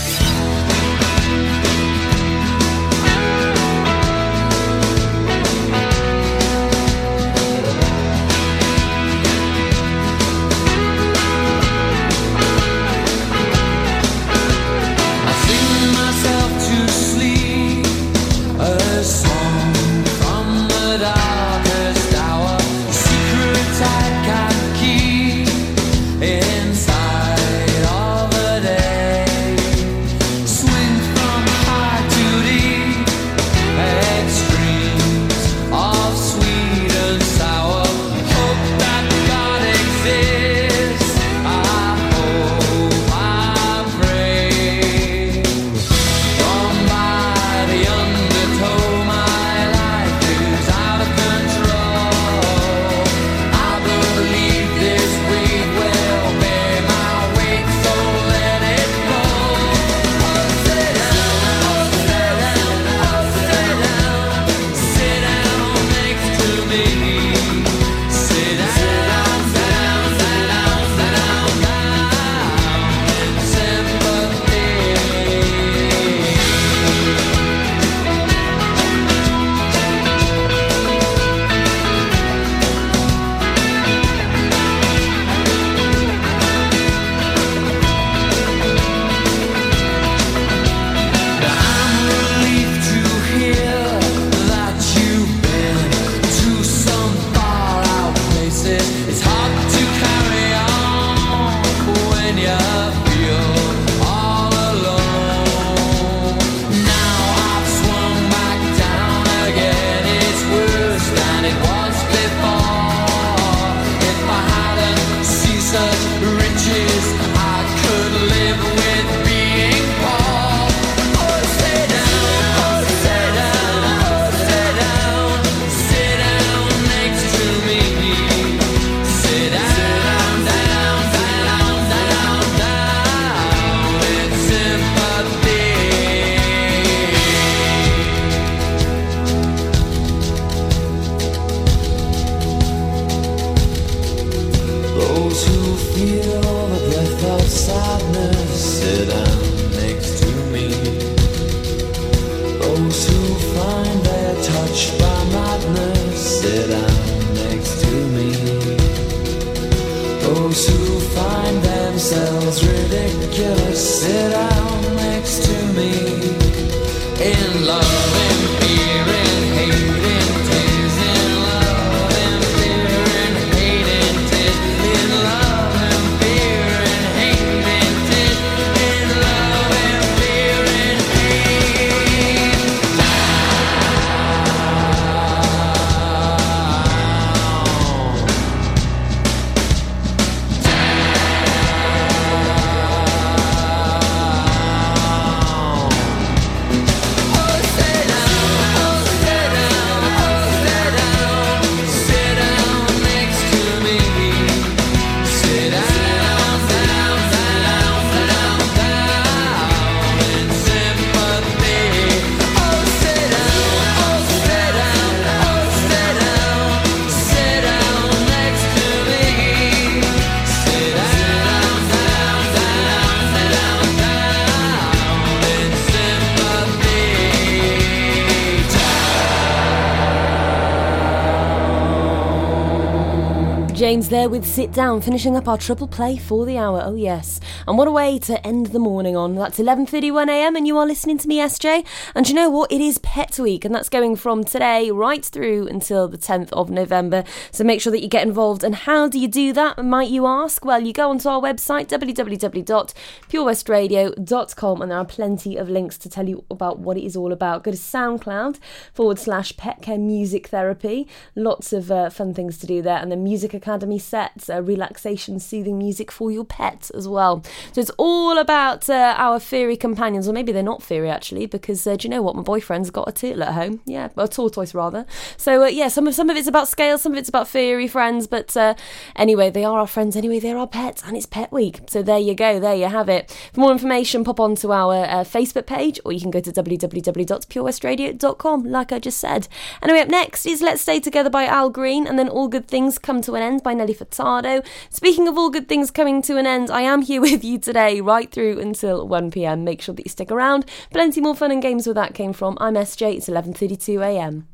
There 233.95 234.29
with 234.29 234.45
Sit 234.45 234.73
Down, 234.73 235.01
finishing 235.01 235.37
up 235.37 235.47
our 235.47 235.57
triple 235.57 235.87
play 235.87 236.17
for 236.17 236.45
the 236.45 236.59
hour. 236.59 236.83
Oh 236.85 236.97
yes. 236.97 237.34
And 237.67 237.79
what 237.79 237.89
a 237.89 237.91
way 237.91 238.19
to 238.21 238.47
end 238.47 238.67
the 238.67 238.79
morning 238.79 239.17
on. 239.17 239.35
That's 239.35 239.59
11.31am 239.59 240.57
and 240.57 240.67
you 240.67 240.79
are 240.79 240.87
listening 240.87 241.19
to 241.19 241.29
me, 241.29 241.39
SJ. 241.39 241.85
And 242.15 242.29
you 242.29 242.35
know 242.35 242.51
what? 242.51 242.71
It 242.71 242.81
is 242.81 242.99
Pet 242.99 243.39
Week 243.39 243.65
and 243.65 243.75
that's 243.75 243.89
going 243.89 244.17
from 244.17 244.45
today 244.45 244.91
right 244.91 245.25
through 245.25 245.69
until 245.69 246.07
the 246.09 246.19
10th 246.19 246.53
of 246.53 246.69
November. 246.71 247.25
So 247.51 247.65
make 247.65 247.81
sure 247.81 247.91
that 247.91 248.03
you 248.03 248.09
get 248.09 248.27
involved. 248.27 248.63
And 248.63 248.75
how 248.75 249.09
do 249.09 249.19
you 249.19 249.29
do 249.29 249.55
that, 249.55 249.83
might 249.85 250.11
you 250.11 250.27
ask? 250.27 250.65
Well, 250.65 250.83
you 250.83 250.93
go 250.93 251.11
onto 251.11 251.29
our 251.29 251.41
website, 251.41 251.89
www.purewestradio.com 251.89 254.83
and 254.83 254.91
there 254.91 254.99
are 254.99 255.05
plenty 255.05 255.57
of 255.57 255.69
links 255.69 255.99
to 255.99 256.09
tell 256.09 256.29
you 256.29 256.45
about 256.51 256.79
what 256.79 256.97
it 256.97 257.05
is 257.05 257.17
all 257.17 257.33
about. 257.33 257.65
Go 257.65 257.71
to 257.71 257.77
SoundCloud 257.77 258.59
forward 258.93 259.19
slash 259.19 259.57
Pet 259.57 259.83
Care 259.83 259.99
Music 259.99 260.49
Therapy. 260.49 261.09
Lots 261.35 261.73
of 261.73 261.91
uh, 261.91 262.11
fun 262.11 262.35
things 262.35 262.59
to 262.59 262.67
do 262.67 262.83
there. 262.83 262.99
And 262.99 263.11
the 263.11 263.17
Music 263.17 263.55
Academy 263.55 263.99
sets, 263.99 264.51
uh, 264.51 264.63
relaxation, 264.63 265.41
soothing 265.41 265.79
music 265.79 266.11
for 266.11 266.31
your 266.31 266.45
pets 266.45 266.91
as 266.91 267.09
well. 267.09 267.43
So 267.73 267.81
it's 267.81 267.91
all 267.99 268.39
about 268.39 268.89
uh, 268.89 269.15
our 269.17 269.41
furry 269.41 269.77
companions, 269.77 270.29
or 270.29 270.33
maybe 270.33 270.53
they're 270.53 270.63
not 270.63 270.83
furry 270.83 271.11
actually, 271.11 271.47
because 271.47 271.87
uh, 271.87 271.97
do 271.97 272.07
you 272.07 272.11
know 272.11 272.23
what? 272.23 272.37
My 272.37 272.43
boyfriend's 272.43 272.91
got 272.91 273.09
a 273.09 273.13
turtle 273.13 273.43
at 273.43 273.55
home. 273.55 273.81
Yeah, 273.85 274.09
a 274.17 274.29
tortoise 274.29 274.75
rather. 274.75 275.07
So 275.37 275.65
uh, 275.65 275.69
yeah, 275.69 275.89
some 275.89 276.07
of 276.07 276.15
some 276.15 276.31
of 276.31 276.37
it's 276.37 276.49
about 276.49 276.69
scales, 276.69 277.03
some 277.03 277.13
of 277.13 277.19
it's 277.19 277.29
about 277.29 277.49
furry 277.49 277.89
friends, 277.89 278.27
but 278.27 278.57
uh, 278.57 278.75
anyway, 279.17 279.51
they 279.51 279.65
are 279.65 279.79
our 279.79 279.87
friends 279.87 280.17
anyway. 280.17 280.41
They're 280.41 280.59
our 280.59 280.67
pets, 280.67 281.03
and 281.05 281.17
it's 281.17 281.27
Pet 281.27 281.53
Week. 281.53 281.81
So 281.89 282.03
there 282.03 282.19
you 282.19 282.35
go. 282.35 282.61
There 282.61 282.75
you 282.75 282.87
have 282.87 283.09
it. 283.09 283.31
For 283.53 283.61
more 283.61 283.73
information, 283.73 284.25
pop 284.25 284.41
onto 284.41 284.73
our 284.73 285.05
uh, 285.05 285.25
Facebook 285.25 285.67
page, 285.67 286.01
or 286.05 286.13
you 286.13 286.21
can 286.21 286.31
go 286.31 286.41
to 286.41 286.53
www.purewestradio.com, 286.53 288.65
like 288.65 288.93
I 288.93 288.99
just 288.99 289.19
said. 289.19 289.49
Anyway, 289.83 290.01
up 290.01 290.09
next 290.09 290.47
is 290.47 290.63
Let's 290.63 290.83
Stay 290.83 291.01
Together 291.01 291.31
by 291.31 291.47
Al 291.47 291.71
Green, 291.71 292.07
and 292.07 292.19
then 292.19 292.29
All 292.29 292.49
Good 292.49 292.69
Things 292.69 292.99
Come 292.99 293.23
to 293.23 293.35
an 293.35 293.43
End 293.43 293.63
by 293.63 293.75
Nelly 293.75 293.95
Furtado. 293.95 294.65
Speaking 294.91 295.29
of 295.29 295.37
all 295.37 295.51
good 295.51 295.69
things 295.69 295.91
coming 295.91 296.23
to 296.23 296.37
an 296.37 296.47
end, 296.47 296.71
I 296.71 296.83
am 296.83 297.03
here 297.03 297.21
with 297.21 297.44
you 297.45 297.59
today, 297.59 298.01
right 298.01 298.31
through 298.31 298.59
until 298.61 299.07
1 299.07 299.31
pm. 299.31 299.65
Make 299.65 299.83
sure 299.83 299.95
that 299.95 300.05
you 300.05 300.11
stick 300.11 300.31
around. 300.31 300.67
Plenty 300.91 301.21
more 301.21 301.35
fun 301.35 301.51
and 301.51 301.63
games 301.63 301.87
where 301.87 301.95
that 301.95 302.15
came 302.15 302.33
from. 302.33 302.57
I'm 302.61 302.75
SJ. 302.75 303.17
It's 303.17 303.29
11:32 303.29 304.54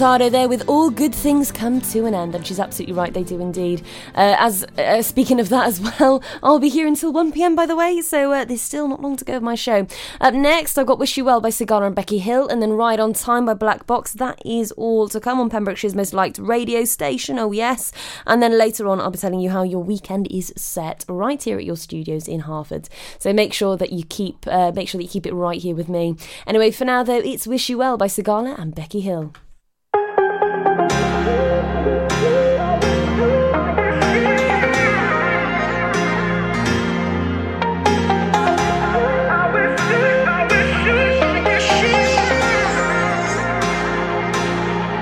Furtado 0.00 0.30
there 0.30 0.48
with 0.48 0.66
all 0.66 0.88
good 0.88 1.14
things 1.14 1.52
come 1.52 1.78
to 1.78 2.06
an 2.06 2.14
end, 2.14 2.34
and 2.34 2.46
she's 2.46 2.58
absolutely 2.58 2.94
right, 2.94 3.12
they 3.12 3.22
do 3.22 3.38
indeed. 3.38 3.82
Uh, 4.14 4.34
as 4.38 4.64
uh, 4.78 5.02
speaking 5.02 5.38
of 5.38 5.50
that 5.50 5.66
as 5.66 5.78
well, 5.78 6.22
I'll 6.42 6.58
be 6.58 6.70
here 6.70 6.86
until 6.86 7.12
1 7.12 7.32
pm 7.32 7.54
by 7.54 7.66
the 7.66 7.76
way, 7.76 8.00
so 8.00 8.32
uh, 8.32 8.46
there's 8.46 8.62
still 8.62 8.88
not 8.88 9.02
long 9.02 9.18
to 9.18 9.26
go 9.26 9.36
of 9.36 9.42
my 9.42 9.54
show. 9.54 9.86
Up 10.18 10.32
next, 10.32 10.78
I've 10.78 10.86
got 10.86 10.98
Wish 10.98 11.18
You 11.18 11.26
Well 11.26 11.42
by 11.42 11.50
Sigala 11.50 11.86
and 11.86 11.94
Becky 11.94 12.16
Hill, 12.16 12.48
and 12.48 12.62
then 12.62 12.72
Ride 12.72 12.98
on 12.98 13.12
Time 13.12 13.44
by 13.44 13.52
Black 13.52 13.86
Box. 13.86 14.14
That 14.14 14.40
is 14.42 14.72
all 14.72 15.06
to 15.10 15.20
come 15.20 15.38
on 15.38 15.50
Pembrokeshire's 15.50 15.94
most 15.94 16.14
liked 16.14 16.38
radio 16.38 16.84
station, 16.84 17.38
oh 17.38 17.52
yes. 17.52 17.92
And 18.26 18.42
then 18.42 18.56
later 18.56 18.88
on, 18.88 19.02
I'll 19.02 19.10
be 19.10 19.18
telling 19.18 19.40
you 19.40 19.50
how 19.50 19.64
your 19.64 19.84
weekend 19.84 20.28
is 20.30 20.50
set 20.56 21.04
right 21.10 21.42
here 21.42 21.58
at 21.58 21.66
your 21.66 21.76
studios 21.76 22.26
in 22.26 22.40
Harford. 22.40 22.88
So 23.18 23.34
make 23.34 23.52
sure 23.52 23.76
that 23.76 23.92
you 23.92 24.04
keep 24.04 24.46
uh, 24.46 24.72
make 24.74 24.88
sure 24.88 24.98
that 24.98 25.04
you 25.04 25.10
keep 25.10 25.26
it 25.26 25.34
right 25.34 25.60
here 25.60 25.74
with 25.74 25.90
me. 25.90 26.16
Anyway, 26.46 26.70
for 26.70 26.86
now 26.86 27.02
though, 27.02 27.18
it's 27.18 27.46
Wish 27.46 27.68
You 27.68 27.76
Well 27.76 27.98
by 27.98 28.06
Sigala 28.06 28.58
and 28.58 28.74
Becky 28.74 29.00
Hill. 29.00 29.34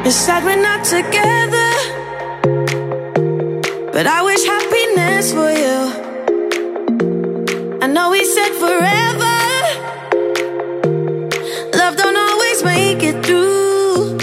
It's 0.08 0.16
sad 0.16 0.42
we're 0.42 0.56
not 0.56 0.84
together, 0.86 1.70
but 3.92 4.06
I 4.06 4.22
wish 4.22 4.42
happiness 4.42 5.34
for 5.34 5.50
you. 5.52 5.78
I 7.82 7.86
know 7.88 8.08
we 8.12 8.24
said 8.24 8.52
forever. 8.64 9.36
Love 11.76 11.96
don't 11.98 12.16
always 12.16 12.64
make 12.64 13.02
it 13.02 13.22
through. 13.22 14.16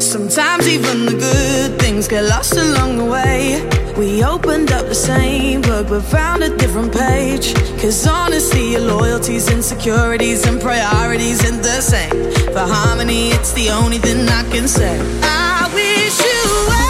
Sometimes 0.00 0.66
even 0.66 1.04
the 1.04 1.16
good 1.28 1.78
things 1.78 2.08
get 2.08 2.24
lost 2.24 2.54
along 2.56 2.96
the 2.96 3.04
way. 3.04 3.79
We 4.00 4.24
opened 4.24 4.72
up 4.72 4.86
the 4.86 4.94
same 4.94 5.60
book 5.60 5.88
but 5.88 6.00
found 6.00 6.42
a 6.42 6.56
different 6.56 6.90
page. 6.90 7.52
Cause 7.82 8.06
honestly, 8.06 8.72
your 8.72 8.80
loyalties, 8.80 9.50
insecurities, 9.50 10.46
and 10.46 10.58
priorities 10.58 11.44
ain't 11.44 11.62
the 11.62 11.82
same. 11.82 12.32
For 12.54 12.60
harmony, 12.60 13.28
it's 13.28 13.52
the 13.52 13.68
only 13.68 13.98
thing 13.98 14.26
I 14.26 14.42
can 14.50 14.68
say. 14.68 14.98
I 15.22 15.70
wish 15.74 16.18
you 16.18 16.66
well. 16.68 16.89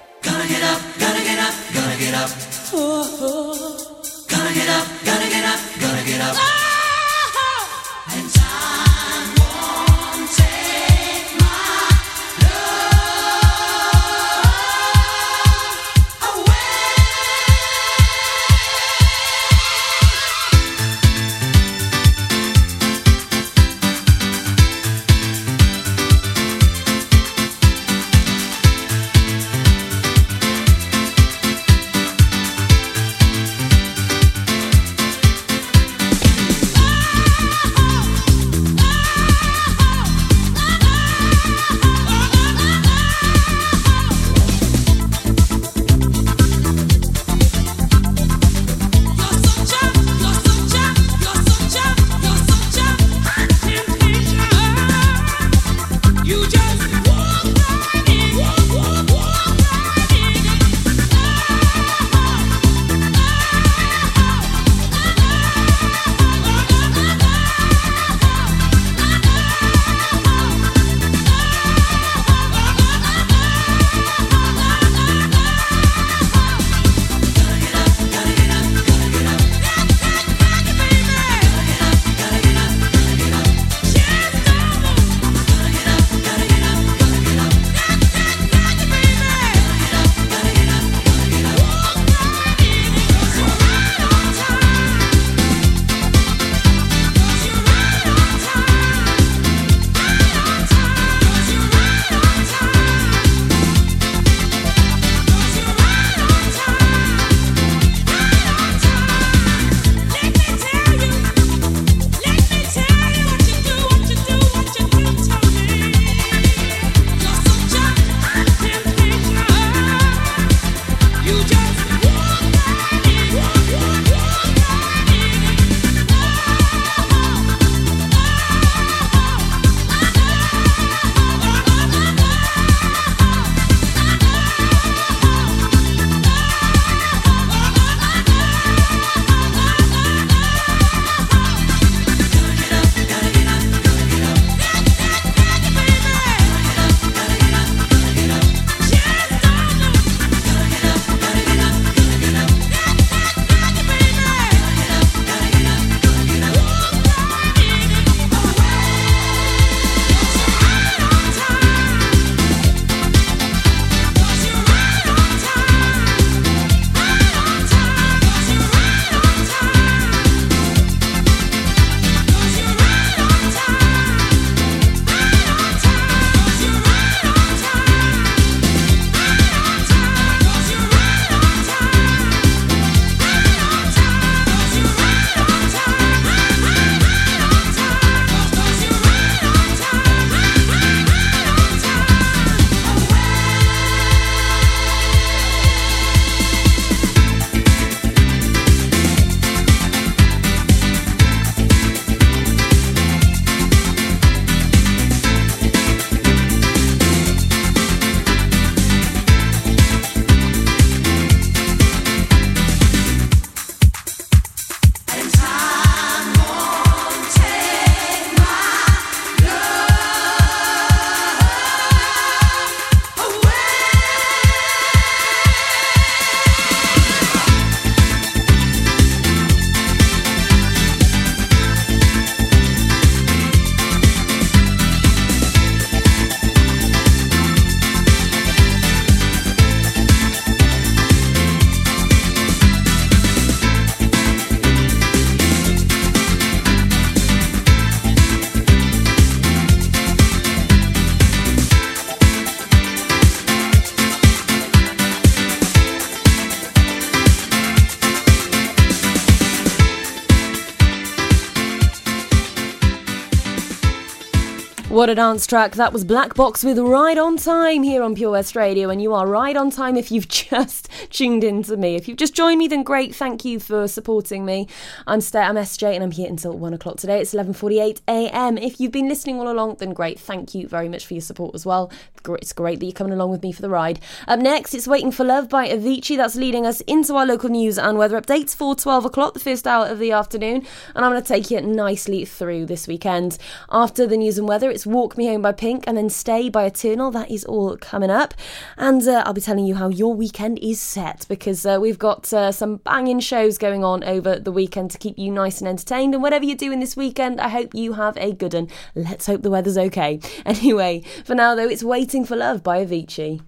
A 265.11 265.15
dance 265.15 265.45
track. 265.45 265.73
That 265.73 265.91
was 265.91 266.05
Black 266.05 266.35
Box 266.35 266.63
with 266.63 266.79
Right 266.79 267.17
on 267.17 267.35
Time 267.35 267.83
here 267.83 268.01
on 268.01 268.15
Pure 268.15 268.31
West 268.31 268.55
Radio. 268.55 268.89
And 268.89 269.01
you 269.01 269.13
are 269.13 269.27
right 269.27 269.57
on 269.57 269.69
time 269.69 269.97
if 269.97 270.09
you've 270.09 270.27
just 270.29 270.87
tuned 271.09 271.43
in 271.43 271.63
to 271.63 271.75
me. 271.75 271.95
If 271.95 272.07
you've 272.07 272.17
just 272.17 272.33
joined 272.33 272.59
me, 272.59 272.69
then 272.69 272.81
great. 272.81 273.13
Thank 273.13 273.43
you 273.43 273.59
for 273.59 273.89
supporting 273.89 274.45
me. 274.45 274.69
I'm 275.07 275.19
Stay, 275.19 275.39
I'm 275.39 275.55
SJ 275.55 275.95
and 275.95 276.03
I'm 276.05 276.11
here 276.11 276.29
until 276.29 276.57
one 276.57 276.73
o'clock 276.73 276.95
today. 276.95 277.19
It's 277.19 277.33
11.48 277.33 277.99
a.m. 278.07 278.57
If 278.57 278.79
you've 278.79 278.93
been 278.93 279.09
listening 279.09 279.37
all 279.37 279.51
along, 279.51 279.75
then 279.79 279.91
great. 279.91 280.17
Thank 280.17 280.55
you 280.55 280.65
very 280.65 280.87
much 280.87 281.05
for 281.05 281.13
your 281.13 281.21
support 281.21 281.55
as 281.55 281.65
well. 281.65 281.91
It's 282.29 282.53
great 282.53 282.79
that 282.79 282.85
you're 282.85 282.93
coming 282.93 283.13
along 283.13 283.31
with 283.31 283.43
me 283.43 283.51
for 283.51 283.61
the 283.63 283.69
ride. 283.69 283.99
Up 284.27 284.39
next, 284.39 284.73
it's 284.73 284.87
Waiting 284.87 285.11
for 285.11 285.25
Love 285.25 285.49
by 285.49 285.67
Avicii. 285.67 286.15
That's 286.15 286.35
leading 286.35 286.65
us 286.65 286.79
into 286.81 287.15
our 287.15 287.25
local 287.25 287.49
news 287.49 287.77
and 287.77 287.97
weather 287.97 288.21
updates 288.21 288.55
for 288.55 288.75
12 288.75 289.05
o'clock, 289.05 289.33
the 289.33 289.39
first 289.39 289.67
hour 289.67 289.87
of 289.87 289.99
the 289.99 290.11
afternoon. 290.11 290.65
And 290.95 291.03
I'm 291.03 291.11
going 291.11 291.21
to 291.21 291.27
take 291.27 291.51
you 291.51 291.59
nicely 291.59 292.23
through 292.23 292.67
this 292.67 292.87
weekend. 292.87 293.37
After 293.71 294.07
the 294.07 294.17
news 294.17 294.37
and 294.37 294.47
weather, 294.47 294.69
it's 294.69 294.85
Walk 295.01 295.17
Me 295.17 295.25
Home 295.29 295.41
by 295.41 295.51
Pink 295.51 295.85
and 295.87 295.97
then 295.97 296.11
Stay 296.11 296.47
by 296.47 296.65
Eternal. 296.65 297.09
That 297.09 297.31
is 297.31 297.43
all 297.45 297.75
coming 297.75 298.11
up. 298.11 298.35
And 298.77 299.01
uh, 299.07 299.23
I'll 299.25 299.33
be 299.33 299.41
telling 299.41 299.65
you 299.65 299.73
how 299.73 299.89
your 299.89 300.13
weekend 300.13 300.59
is 300.59 300.79
set 300.79 301.25
because 301.27 301.65
uh, 301.65 301.79
we've 301.81 301.97
got 301.97 302.31
uh, 302.31 302.51
some 302.51 302.77
banging 302.77 303.19
shows 303.19 303.57
going 303.57 303.83
on 303.83 304.03
over 304.03 304.37
the 304.37 304.51
weekend 304.51 304.91
to 304.91 304.99
keep 304.99 305.17
you 305.17 305.31
nice 305.31 305.57
and 305.59 305.67
entertained. 305.67 306.13
And 306.13 306.21
whatever 306.21 306.45
you're 306.45 306.55
doing 306.55 306.81
this 306.81 306.95
weekend, 306.95 307.41
I 307.41 307.49
hope 307.49 307.73
you 307.73 307.93
have 307.93 308.15
a 308.17 308.31
good 308.31 308.53
one. 308.53 308.67
Let's 308.93 309.25
hope 309.25 309.41
the 309.41 309.49
weather's 309.49 309.75
okay. 309.75 310.19
Anyway, 310.45 311.01
for 311.25 311.33
now 311.33 311.55
though, 311.55 311.67
it's 311.67 311.83
Waiting 311.83 312.23
for 312.25 312.35
Love 312.35 312.61
by 312.61 312.85
Avicii. 312.85 313.41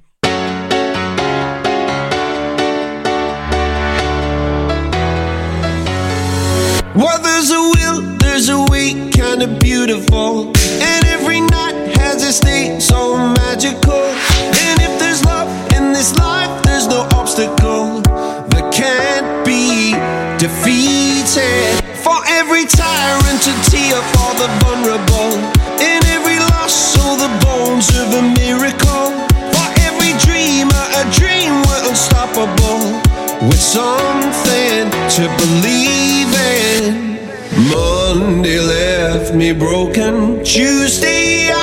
Well, 6.96 7.22
there's 7.22 7.52
a 7.52 7.60
will, 7.60 8.02
there's 8.18 8.50
a 8.50 8.66
way, 8.72 9.12
kinda 9.12 9.48
beautiful. 9.60 10.48
And 10.48 11.03
night 12.14 12.22
has 12.22 12.86
so 12.86 13.18
magical. 13.18 14.06
And 14.66 14.82
if 14.82 15.00
there's 15.00 15.24
love 15.26 15.50
in 15.74 15.94
this 15.94 16.16
life, 16.16 16.52
there's 16.64 16.88
no 16.88 17.08
obstacle 17.14 18.02
that 18.54 18.74
can't 18.74 19.46
be 19.46 19.94
defeated. 20.38 21.82
For 22.06 22.18
every 22.28 22.66
tyrant, 22.66 23.42
a 23.48 23.56
tear 23.70 23.98
for 24.14 24.32
the 24.38 24.50
vulnerable. 24.62 25.42
In 25.82 26.02
every 26.14 26.38
loss, 26.54 26.74
so 26.94 27.16
the 27.18 27.32
bones 27.46 27.90
of 27.98 28.14
a 28.14 28.24
miracle. 28.38 29.10
For 29.54 29.68
every 29.88 30.14
dreamer, 30.22 30.86
a 31.02 31.06
dream 31.18 31.62
we're 31.66 31.90
unstoppable. 31.90 33.02
With 33.48 33.62
something 33.62 34.90
to 35.18 35.24
believe 35.42 36.32
in. 36.62 37.14
Monday 37.70 38.60
left 38.60 39.34
me 39.34 39.52
broken. 39.54 40.44
Tuesday 40.44 41.63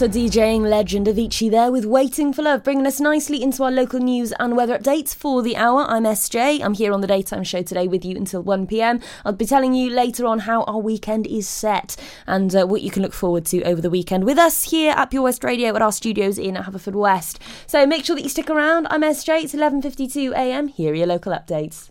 A 0.00 0.08
DJing 0.08 0.62
legend 0.62 1.08
Avicii 1.08 1.50
there 1.50 1.70
with 1.70 1.84
Waiting 1.84 2.32
for 2.32 2.40
Love, 2.40 2.64
bringing 2.64 2.86
us 2.86 3.00
nicely 3.00 3.42
into 3.42 3.62
our 3.64 3.70
local 3.70 4.00
news 4.00 4.32
and 4.40 4.56
weather 4.56 4.78
updates 4.78 5.14
for 5.14 5.42
the 5.42 5.56
hour. 5.56 5.82
I'm 5.82 6.04
SJ. 6.04 6.64
I'm 6.64 6.72
here 6.72 6.94
on 6.94 7.02
the 7.02 7.06
daytime 7.06 7.44
show 7.44 7.60
today 7.60 7.86
with 7.86 8.02
you 8.02 8.16
until 8.16 8.42
1pm. 8.42 9.02
I'll 9.26 9.34
be 9.34 9.44
telling 9.44 9.74
you 9.74 9.90
later 9.90 10.24
on 10.24 10.38
how 10.38 10.62
our 10.62 10.78
weekend 10.78 11.26
is 11.26 11.46
set 11.46 11.96
and 12.26 12.56
uh, 12.56 12.66
what 12.66 12.80
you 12.80 12.90
can 12.90 13.02
look 13.02 13.12
forward 13.12 13.44
to 13.46 13.62
over 13.64 13.82
the 13.82 13.90
weekend 13.90 14.24
with 14.24 14.38
us 14.38 14.70
here 14.70 14.94
at 14.96 15.10
Pure 15.10 15.24
West 15.24 15.44
Radio 15.44 15.76
at 15.76 15.82
our 15.82 15.92
studios 15.92 16.38
in 16.38 16.54
Haverfordwest. 16.54 17.36
So 17.66 17.84
make 17.84 18.06
sure 18.06 18.16
that 18.16 18.22
you 18.22 18.30
stick 18.30 18.48
around. 18.48 18.86
I'm 18.88 19.02
SJ. 19.02 19.44
It's 19.44 19.54
11.52am. 19.54 20.70
Here 20.70 20.92
are 20.92 20.96
your 20.96 21.08
local 21.08 21.34
updates. 21.34 21.90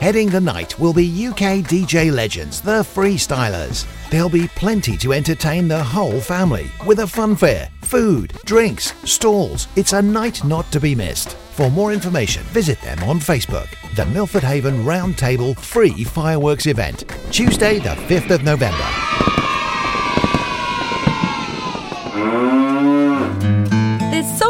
Heading 0.00 0.30
the 0.30 0.40
night 0.40 0.78
will 0.78 0.94
be 0.94 1.26
UK 1.26 1.60
DJ 1.62 2.10
legends, 2.10 2.62
the 2.62 2.80
Freestylers. 2.80 3.84
There'll 4.08 4.30
be 4.30 4.48
plenty 4.48 4.96
to 4.96 5.12
entertain 5.12 5.68
the 5.68 5.84
whole 5.84 6.22
family 6.22 6.70
with 6.86 7.00
a 7.00 7.06
fun 7.06 7.36
fair, 7.36 7.68
food, 7.82 8.32
drinks, 8.46 8.94
stalls. 9.04 9.68
It's 9.76 9.92
a 9.92 10.00
night 10.00 10.42
not 10.42 10.72
to 10.72 10.80
be 10.80 10.94
missed. 10.94 11.36
For 11.52 11.70
more 11.70 11.92
information, 11.92 12.42
visit 12.44 12.80
them 12.80 12.98
on 13.02 13.20
Facebook. 13.20 13.68
The 13.94 14.06
Milford 14.06 14.42
Haven 14.42 14.84
Roundtable 14.84 15.54
Free 15.58 16.04
Fireworks 16.04 16.64
Event, 16.64 17.04
Tuesday, 17.30 17.78
the 17.78 17.94
5th 18.08 18.30
of 18.30 18.42
November. 18.42 18.86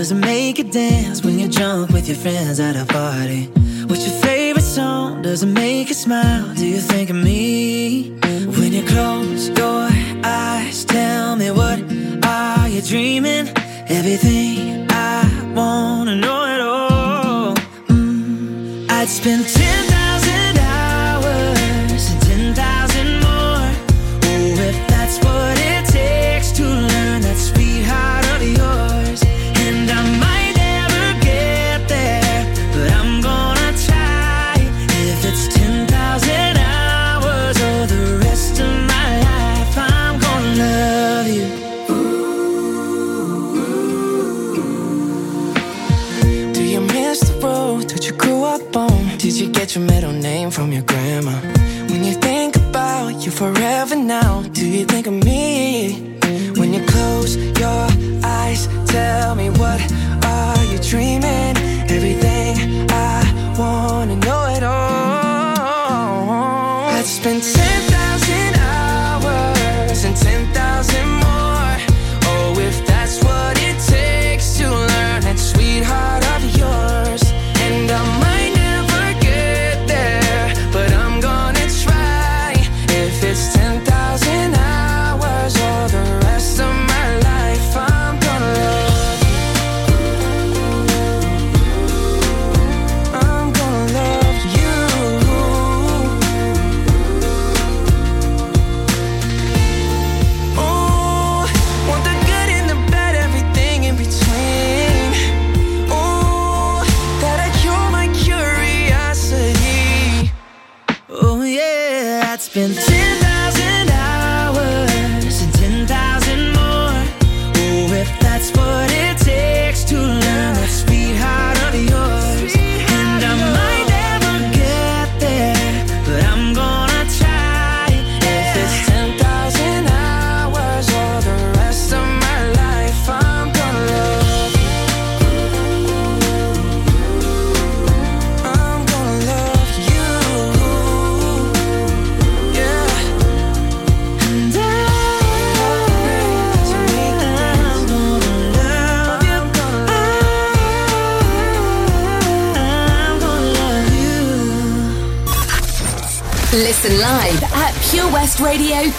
Does 0.00 0.12
it 0.12 0.14
make 0.14 0.56
you 0.56 0.64
dance 0.64 1.22
when 1.22 1.38
you're 1.38 1.50
drunk 1.50 1.90
with 1.90 2.08
your 2.08 2.16
friends 2.16 2.58
at 2.58 2.74
a 2.74 2.86
party? 2.86 3.50
What's 3.86 4.08
your 4.08 4.18
favorite 4.22 4.62
song? 4.62 5.20
Does 5.20 5.42
it 5.42 5.48
make 5.48 5.88
you 5.88 5.94
smile? 5.94 6.54
Do 6.54 6.66
you 6.66 6.78
think 6.78 7.10
of 7.10 7.16
me? 7.16 8.12
When 8.56 8.72
you 8.72 8.82
close 8.86 9.50
your 9.50 9.90
eyes, 10.24 10.86
tell 10.86 11.36
me 11.36 11.50
what 11.50 11.82
are 12.24 12.66
you 12.66 12.80
dreaming? 12.80 13.48
Everything 13.90 14.86
I 14.88 15.52
wanna 15.54 16.16
know 16.16 16.46
at 16.46 16.60
all. 16.62 17.54
Mm, 17.88 18.90
I'd 18.90 19.06
spend 19.06 19.46
10,000 19.48 19.89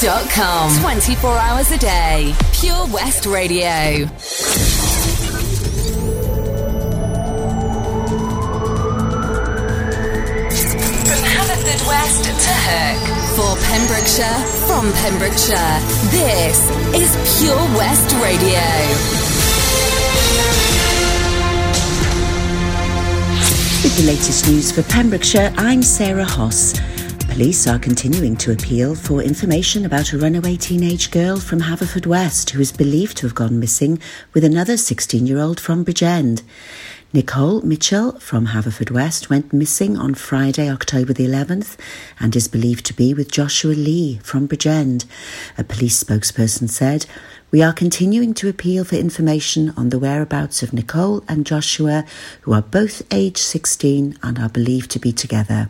24 0.02 1.38
hours 1.38 1.70
a 1.70 1.78
day. 1.78 2.34
Pure 2.54 2.88
West 2.88 3.28
Radio. 3.28 4.08
From 11.06 11.22
Haverford 11.22 11.86
West 11.86 12.24
to 12.26 12.54
Hook. 12.66 12.97
For 13.36 13.56
Pembrokeshire, 13.68 14.41
from 14.66 14.91
Pembrokeshire, 15.04 15.80
this 16.10 16.58
is 16.95 17.39
Pure 17.39 17.64
West 17.78 18.12
Radio. 18.24 18.66
With 23.84 23.95
the 23.97 24.06
latest 24.08 24.47
news 24.47 24.72
for 24.72 24.82
Pembrokeshire, 24.82 25.54
I'm 25.58 25.84
Sarah 25.84 26.26
Hoss. 26.26 26.90
Police 27.32 27.65
are 27.65 27.79
continuing 27.79 28.36
to 28.36 28.51
appeal 28.51 28.93
for 28.93 29.21
information 29.21 29.86
about 29.86 30.11
a 30.11 30.17
runaway 30.17 30.57
teenage 30.57 31.11
girl 31.11 31.39
from 31.39 31.61
Haverfordwest 31.61 32.49
who 32.49 32.59
is 32.59 32.73
believed 32.73 33.15
to 33.17 33.25
have 33.25 33.34
gone 33.34 33.57
missing 33.57 33.99
with 34.34 34.43
another 34.43 34.75
16 34.75 35.25
year 35.25 35.39
old 35.39 35.57
from 35.57 35.86
Bridgend. 35.86 36.43
Nicole 37.13 37.61
Mitchell 37.61 38.19
from 38.19 38.47
Haverfordwest 38.47 39.29
went 39.29 39.53
missing 39.53 39.97
on 39.97 40.13
Friday, 40.13 40.69
October 40.69 41.13
the 41.13 41.25
11th, 41.25 41.77
and 42.19 42.36
is 42.36 42.49
believed 42.49 42.86
to 42.88 42.93
be 42.93 43.13
with 43.13 43.32
Joshua 43.32 43.71
Lee 43.71 44.19
from 44.21 44.45
Bridgend. 44.45 45.05
A 45.57 45.63
police 45.63 46.03
spokesperson 46.03 46.69
said, 46.69 47.05
we 47.52 47.62
are 47.62 47.74
continuing 47.74 48.34
to 48.34 48.47
appeal 48.47 48.86
for 48.86 48.95
information 48.95 49.74
on 49.76 49.89
the 49.89 49.99
whereabouts 49.99 50.64
of 50.64 50.72
Nicole 50.72 51.22
and 51.28 51.45
Joshua, 51.45 52.06
who 52.41 52.54
are 52.54 52.62
both 52.62 53.02
age 53.12 53.39
16 53.39 54.18
and 54.24 54.39
are 54.39 54.47
believed 54.47 54.89
to 54.91 54.99
be 54.99 55.12
together. 55.12 55.70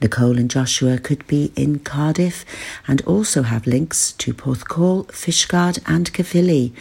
Nicole 0.00 0.36
and 0.36 0.50
Joshua 0.50 0.98
could 0.98 1.24
be 1.28 1.52
in 1.54 1.78
Cardiff 1.78 2.44
and 2.88 3.00
also 3.02 3.42
have 3.42 3.68
links 3.68 4.10
to 4.14 4.34
Porthcawl, 4.34 5.06
Fishguard, 5.12 5.78
and 5.86 6.12
Caerphilly. 6.12 6.72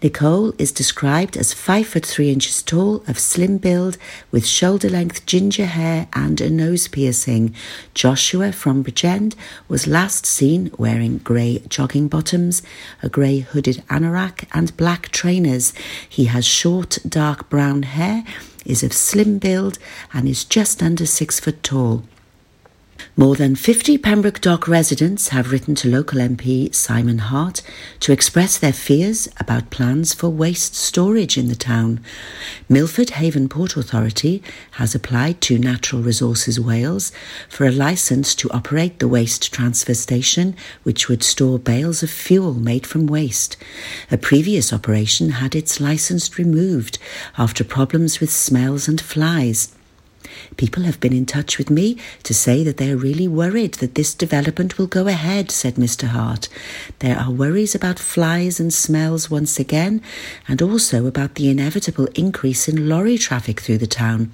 Nicole 0.00 0.52
is 0.56 0.70
described 0.70 1.36
as 1.36 1.52
5 1.52 1.88
foot 1.88 2.06
3 2.06 2.30
inches 2.30 2.62
tall, 2.62 3.02
of 3.08 3.18
slim 3.18 3.58
build, 3.58 3.98
with 4.30 4.46
shoulder 4.46 4.88
length 4.88 5.26
ginger 5.26 5.66
hair 5.66 6.06
and 6.12 6.40
a 6.40 6.48
nose 6.48 6.86
piercing. 6.86 7.52
Joshua 7.92 8.52
from 8.52 8.84
Bridgend 8.84 9.34
was 9.66 9.88
last 9.88 10.24
seen 10.24 10.70
wearing 10.78 11.18
grey 11.18 11.64
jogging 11.68 12.06
bottoms, 12.06 12.62
a 13.02 13.08
grey 13.08 13.40
hooded 13.40 13.79
anorak, 13.88 14.44
and 14.52 14.76
black 14.76 15.08
trainers. 15.10 15.72
He 16.08 16.26
has 16.26 16.44
short, 16.44 16.98
dark 17.08 17.48
brown 17.48 17.82
hair, 17.84 18.24
is 18.64 18.82
of 18.82 18.92
slim 18.92 19.38
build, 19.38 19.78
and 20.12 20.28
is 20.28 20.44
just 20.44 20.82
under 20.82 21.06
six 21.06 21.40
foot 21.40 21.62
tall. 21.62 22.04
More 23.20 23.36
than 23.36 23.54
50 23.54 23.98
Pembroke 23.98 24.40
Dock 24.40 24.66
residents 24.66 25.28
have 25.28 25.52
written 25.52 25.74
to 25.74 25.90
local 25.90 26.20
MP 26.20 26.74
Simon 26.74 27.18
Hart 27.18 27.60
to 27.98 28.12
express 28.12 28.56
their 28.56 28.72
fears 28.72 29.28
about 29.38 29.68
plans 29.68 30.14
for 30.14 30.30
waste 30.30 30.74
storage 30.74 31.36
in 31.36 31.48
the 31.48 31.54
town. 31.54 32.00
Milford 32.66 33.10
Haven 33.10 33.46
Port 33.50 33.76
Authority 33.76 34.42
has 34.78 34.94
applied 34.94 35.42
to 35.42 35.58
Natural 35.58 36.00
Resources 36.00 36.58
Wales 36.58 37.12
for 37.46 37.66
a 37.66 37.70
licence 37.70 38.34
to 38.36 38.50
operate 38.52 39.00
the 39.00 39.08
waste 39.08 39.52
transfer 39.52 39.92
station, 39.92 40.56
which 40.82 41.10
would 41.10 41.22
store 41.22 41.58
bales 41.58 42.02
of 42.02 42.08
fuel 42.08 42.54
made 42.54 42.86
from 42.86 43.06
waste. 43.06 43.58
A 44.10 44.16
previous 44.16 44.72
operation 44.72 45.28
had 45.28 45.54
its 45.54 45.78
licence 45.78 46.38
removed 46.38 46.96
after 47.36 47.64
problems 47.64 48.18
with 48.18 48.30
smells 48.30 48.88
and 48.88 48.98
flies. 48.98 49.76
People 50.56 50.82
have 50.82 51.00
been 51.00 51.12
in 51.12 51.26
touch 51.26 51.58
with 51.58 51.70
me 51.70 51.96
to 52.22 52.34
say 52.34 52.62
that 52.64 52.76
they 52.76 52.90
are 52.90 52.96
really 52.96 53.28
worried 53.28 53.74
that 53.74 53.94
this 53.94 54.14
development 54.14 54.78
will 54.78 54.86
go 54.86 55.06
ahead, 55.06 55.50
said 55.50 55.74
Mr. 55.76 56.08
Hart. 56.08 56.48
There 56.98 57.16
are 57.16 57.30
worries 57.30 57.74
about 57.74 57.98
flies 57.98 58.60
and 58.60 58.72
smells 58.72 59.30
once 59.30 59.58
again, 59.58 60.02
and 60.48 60.60
also 60.60 61.06
about 61.06 61.36
the 61.36 61.48
inevitable 61.48 62.06
increase 62.14 62.68
in 62.68 62.88
lorry 62.88 63.16
traffic 63.16 63.60
through 63.60 63.78
the 63.78 63.86
town. 63.86 64.32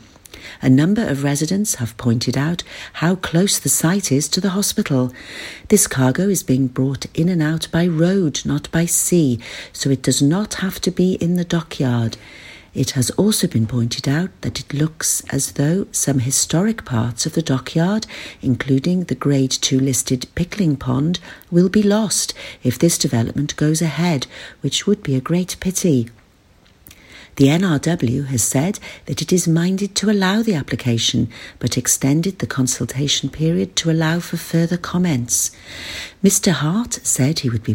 A 0.63 0.69
number 0.69 1.07
of 1.07 1.25
residents 1.25 1.77
have 1.77 1.97
pointed 1.97 2.37
out 2.37 2.63
how 2.95 3.15
close 3.17 3.59
the 3.59 3.69
site 3.69 4.13
is 4.13 4.29
to 4.29 4.41
the 4.41 4.51
hospital. 4.51 5.13
This 5.69 5.87
cargo 5.87 6.29
is 6.29 6.43
being 6.43 6.67
brought 6.69 7.07
in 7.15 7.29
and 7.29 7.43
out 7.43 7.69
by 7.71 7.87
road, 7.87 8.43
not 8.45 8.71
by 8.71 8.87
sea, 8.87 9.39
so 9.73 9.91
it 9.91 10.03
does 10.03 10.23
not 10.23 10.55
have 10.55 10.81
to 10.83 10.91
be 10.91 11.15
in 11.15 11.37
the 11.37 11.45
dockyard. 11.45 12.17
It 12.77 12.91
has 12.91 13.09
also 13.13 13.47
been 13.47 13.67
pointed 13.67 14.07
out 14.07 14.29
that 14.43 14.61
it 14.61 14.75
looks 14.75 15.23
as 15.31 15.53
though 15.53 15.87
some 15.93 16.19
historic 16.19 16.85
parts 16.85 17.25
of 17.25 17.33
the 17.33 17.41
dockyard, 17.41 18.07
including 18.43 19.05
the 19.05 19.15
Grade 19.15 19.51
2 19.51 19.81
listed 19.81 20.27
pickling 20.35 20.77
pond, 20.77 21.19
will 21.51 21.71
be 21.71 21.83
lost 21.83 22.35
if 22.63 22.79
this 22.79 22.99
development 22.99 23.57
goes 23.57 23.81
ahead, 23.81 24.27
which 24.61 24.87
would 24.87 25.03
be 25.03 25.15
a 25.15 25.23
great 25.23 25.57
pity. 25.59 26.11
The 27.37 27.49
NRW 27.49 28.27
has 28.27 28.43
said 28.43 28.79
that 29.07 29.23
it 29.23 29.33
is 29.33 29.49
minded 29.49 29.95
to 29.97 30.11
allow 30.11 30.43
the 30.43 30.55
application, 30.55 31.29
but 31.59 31.79
extended 31.79 32.39
the 32.39 32.47
consultation 32.47 33.31
period 33.31 33.75
to 33.77 33.91
allow 33.91 34.21
for 34.21 34.37
further 34.37 34.77
comments. 34.77 35.51
Mr. 36.23 36.53
Hart 36.53 36.95
said 37.03 37.39
he 37.39 37.51
would 37.51 37.63
be 37.63 37.65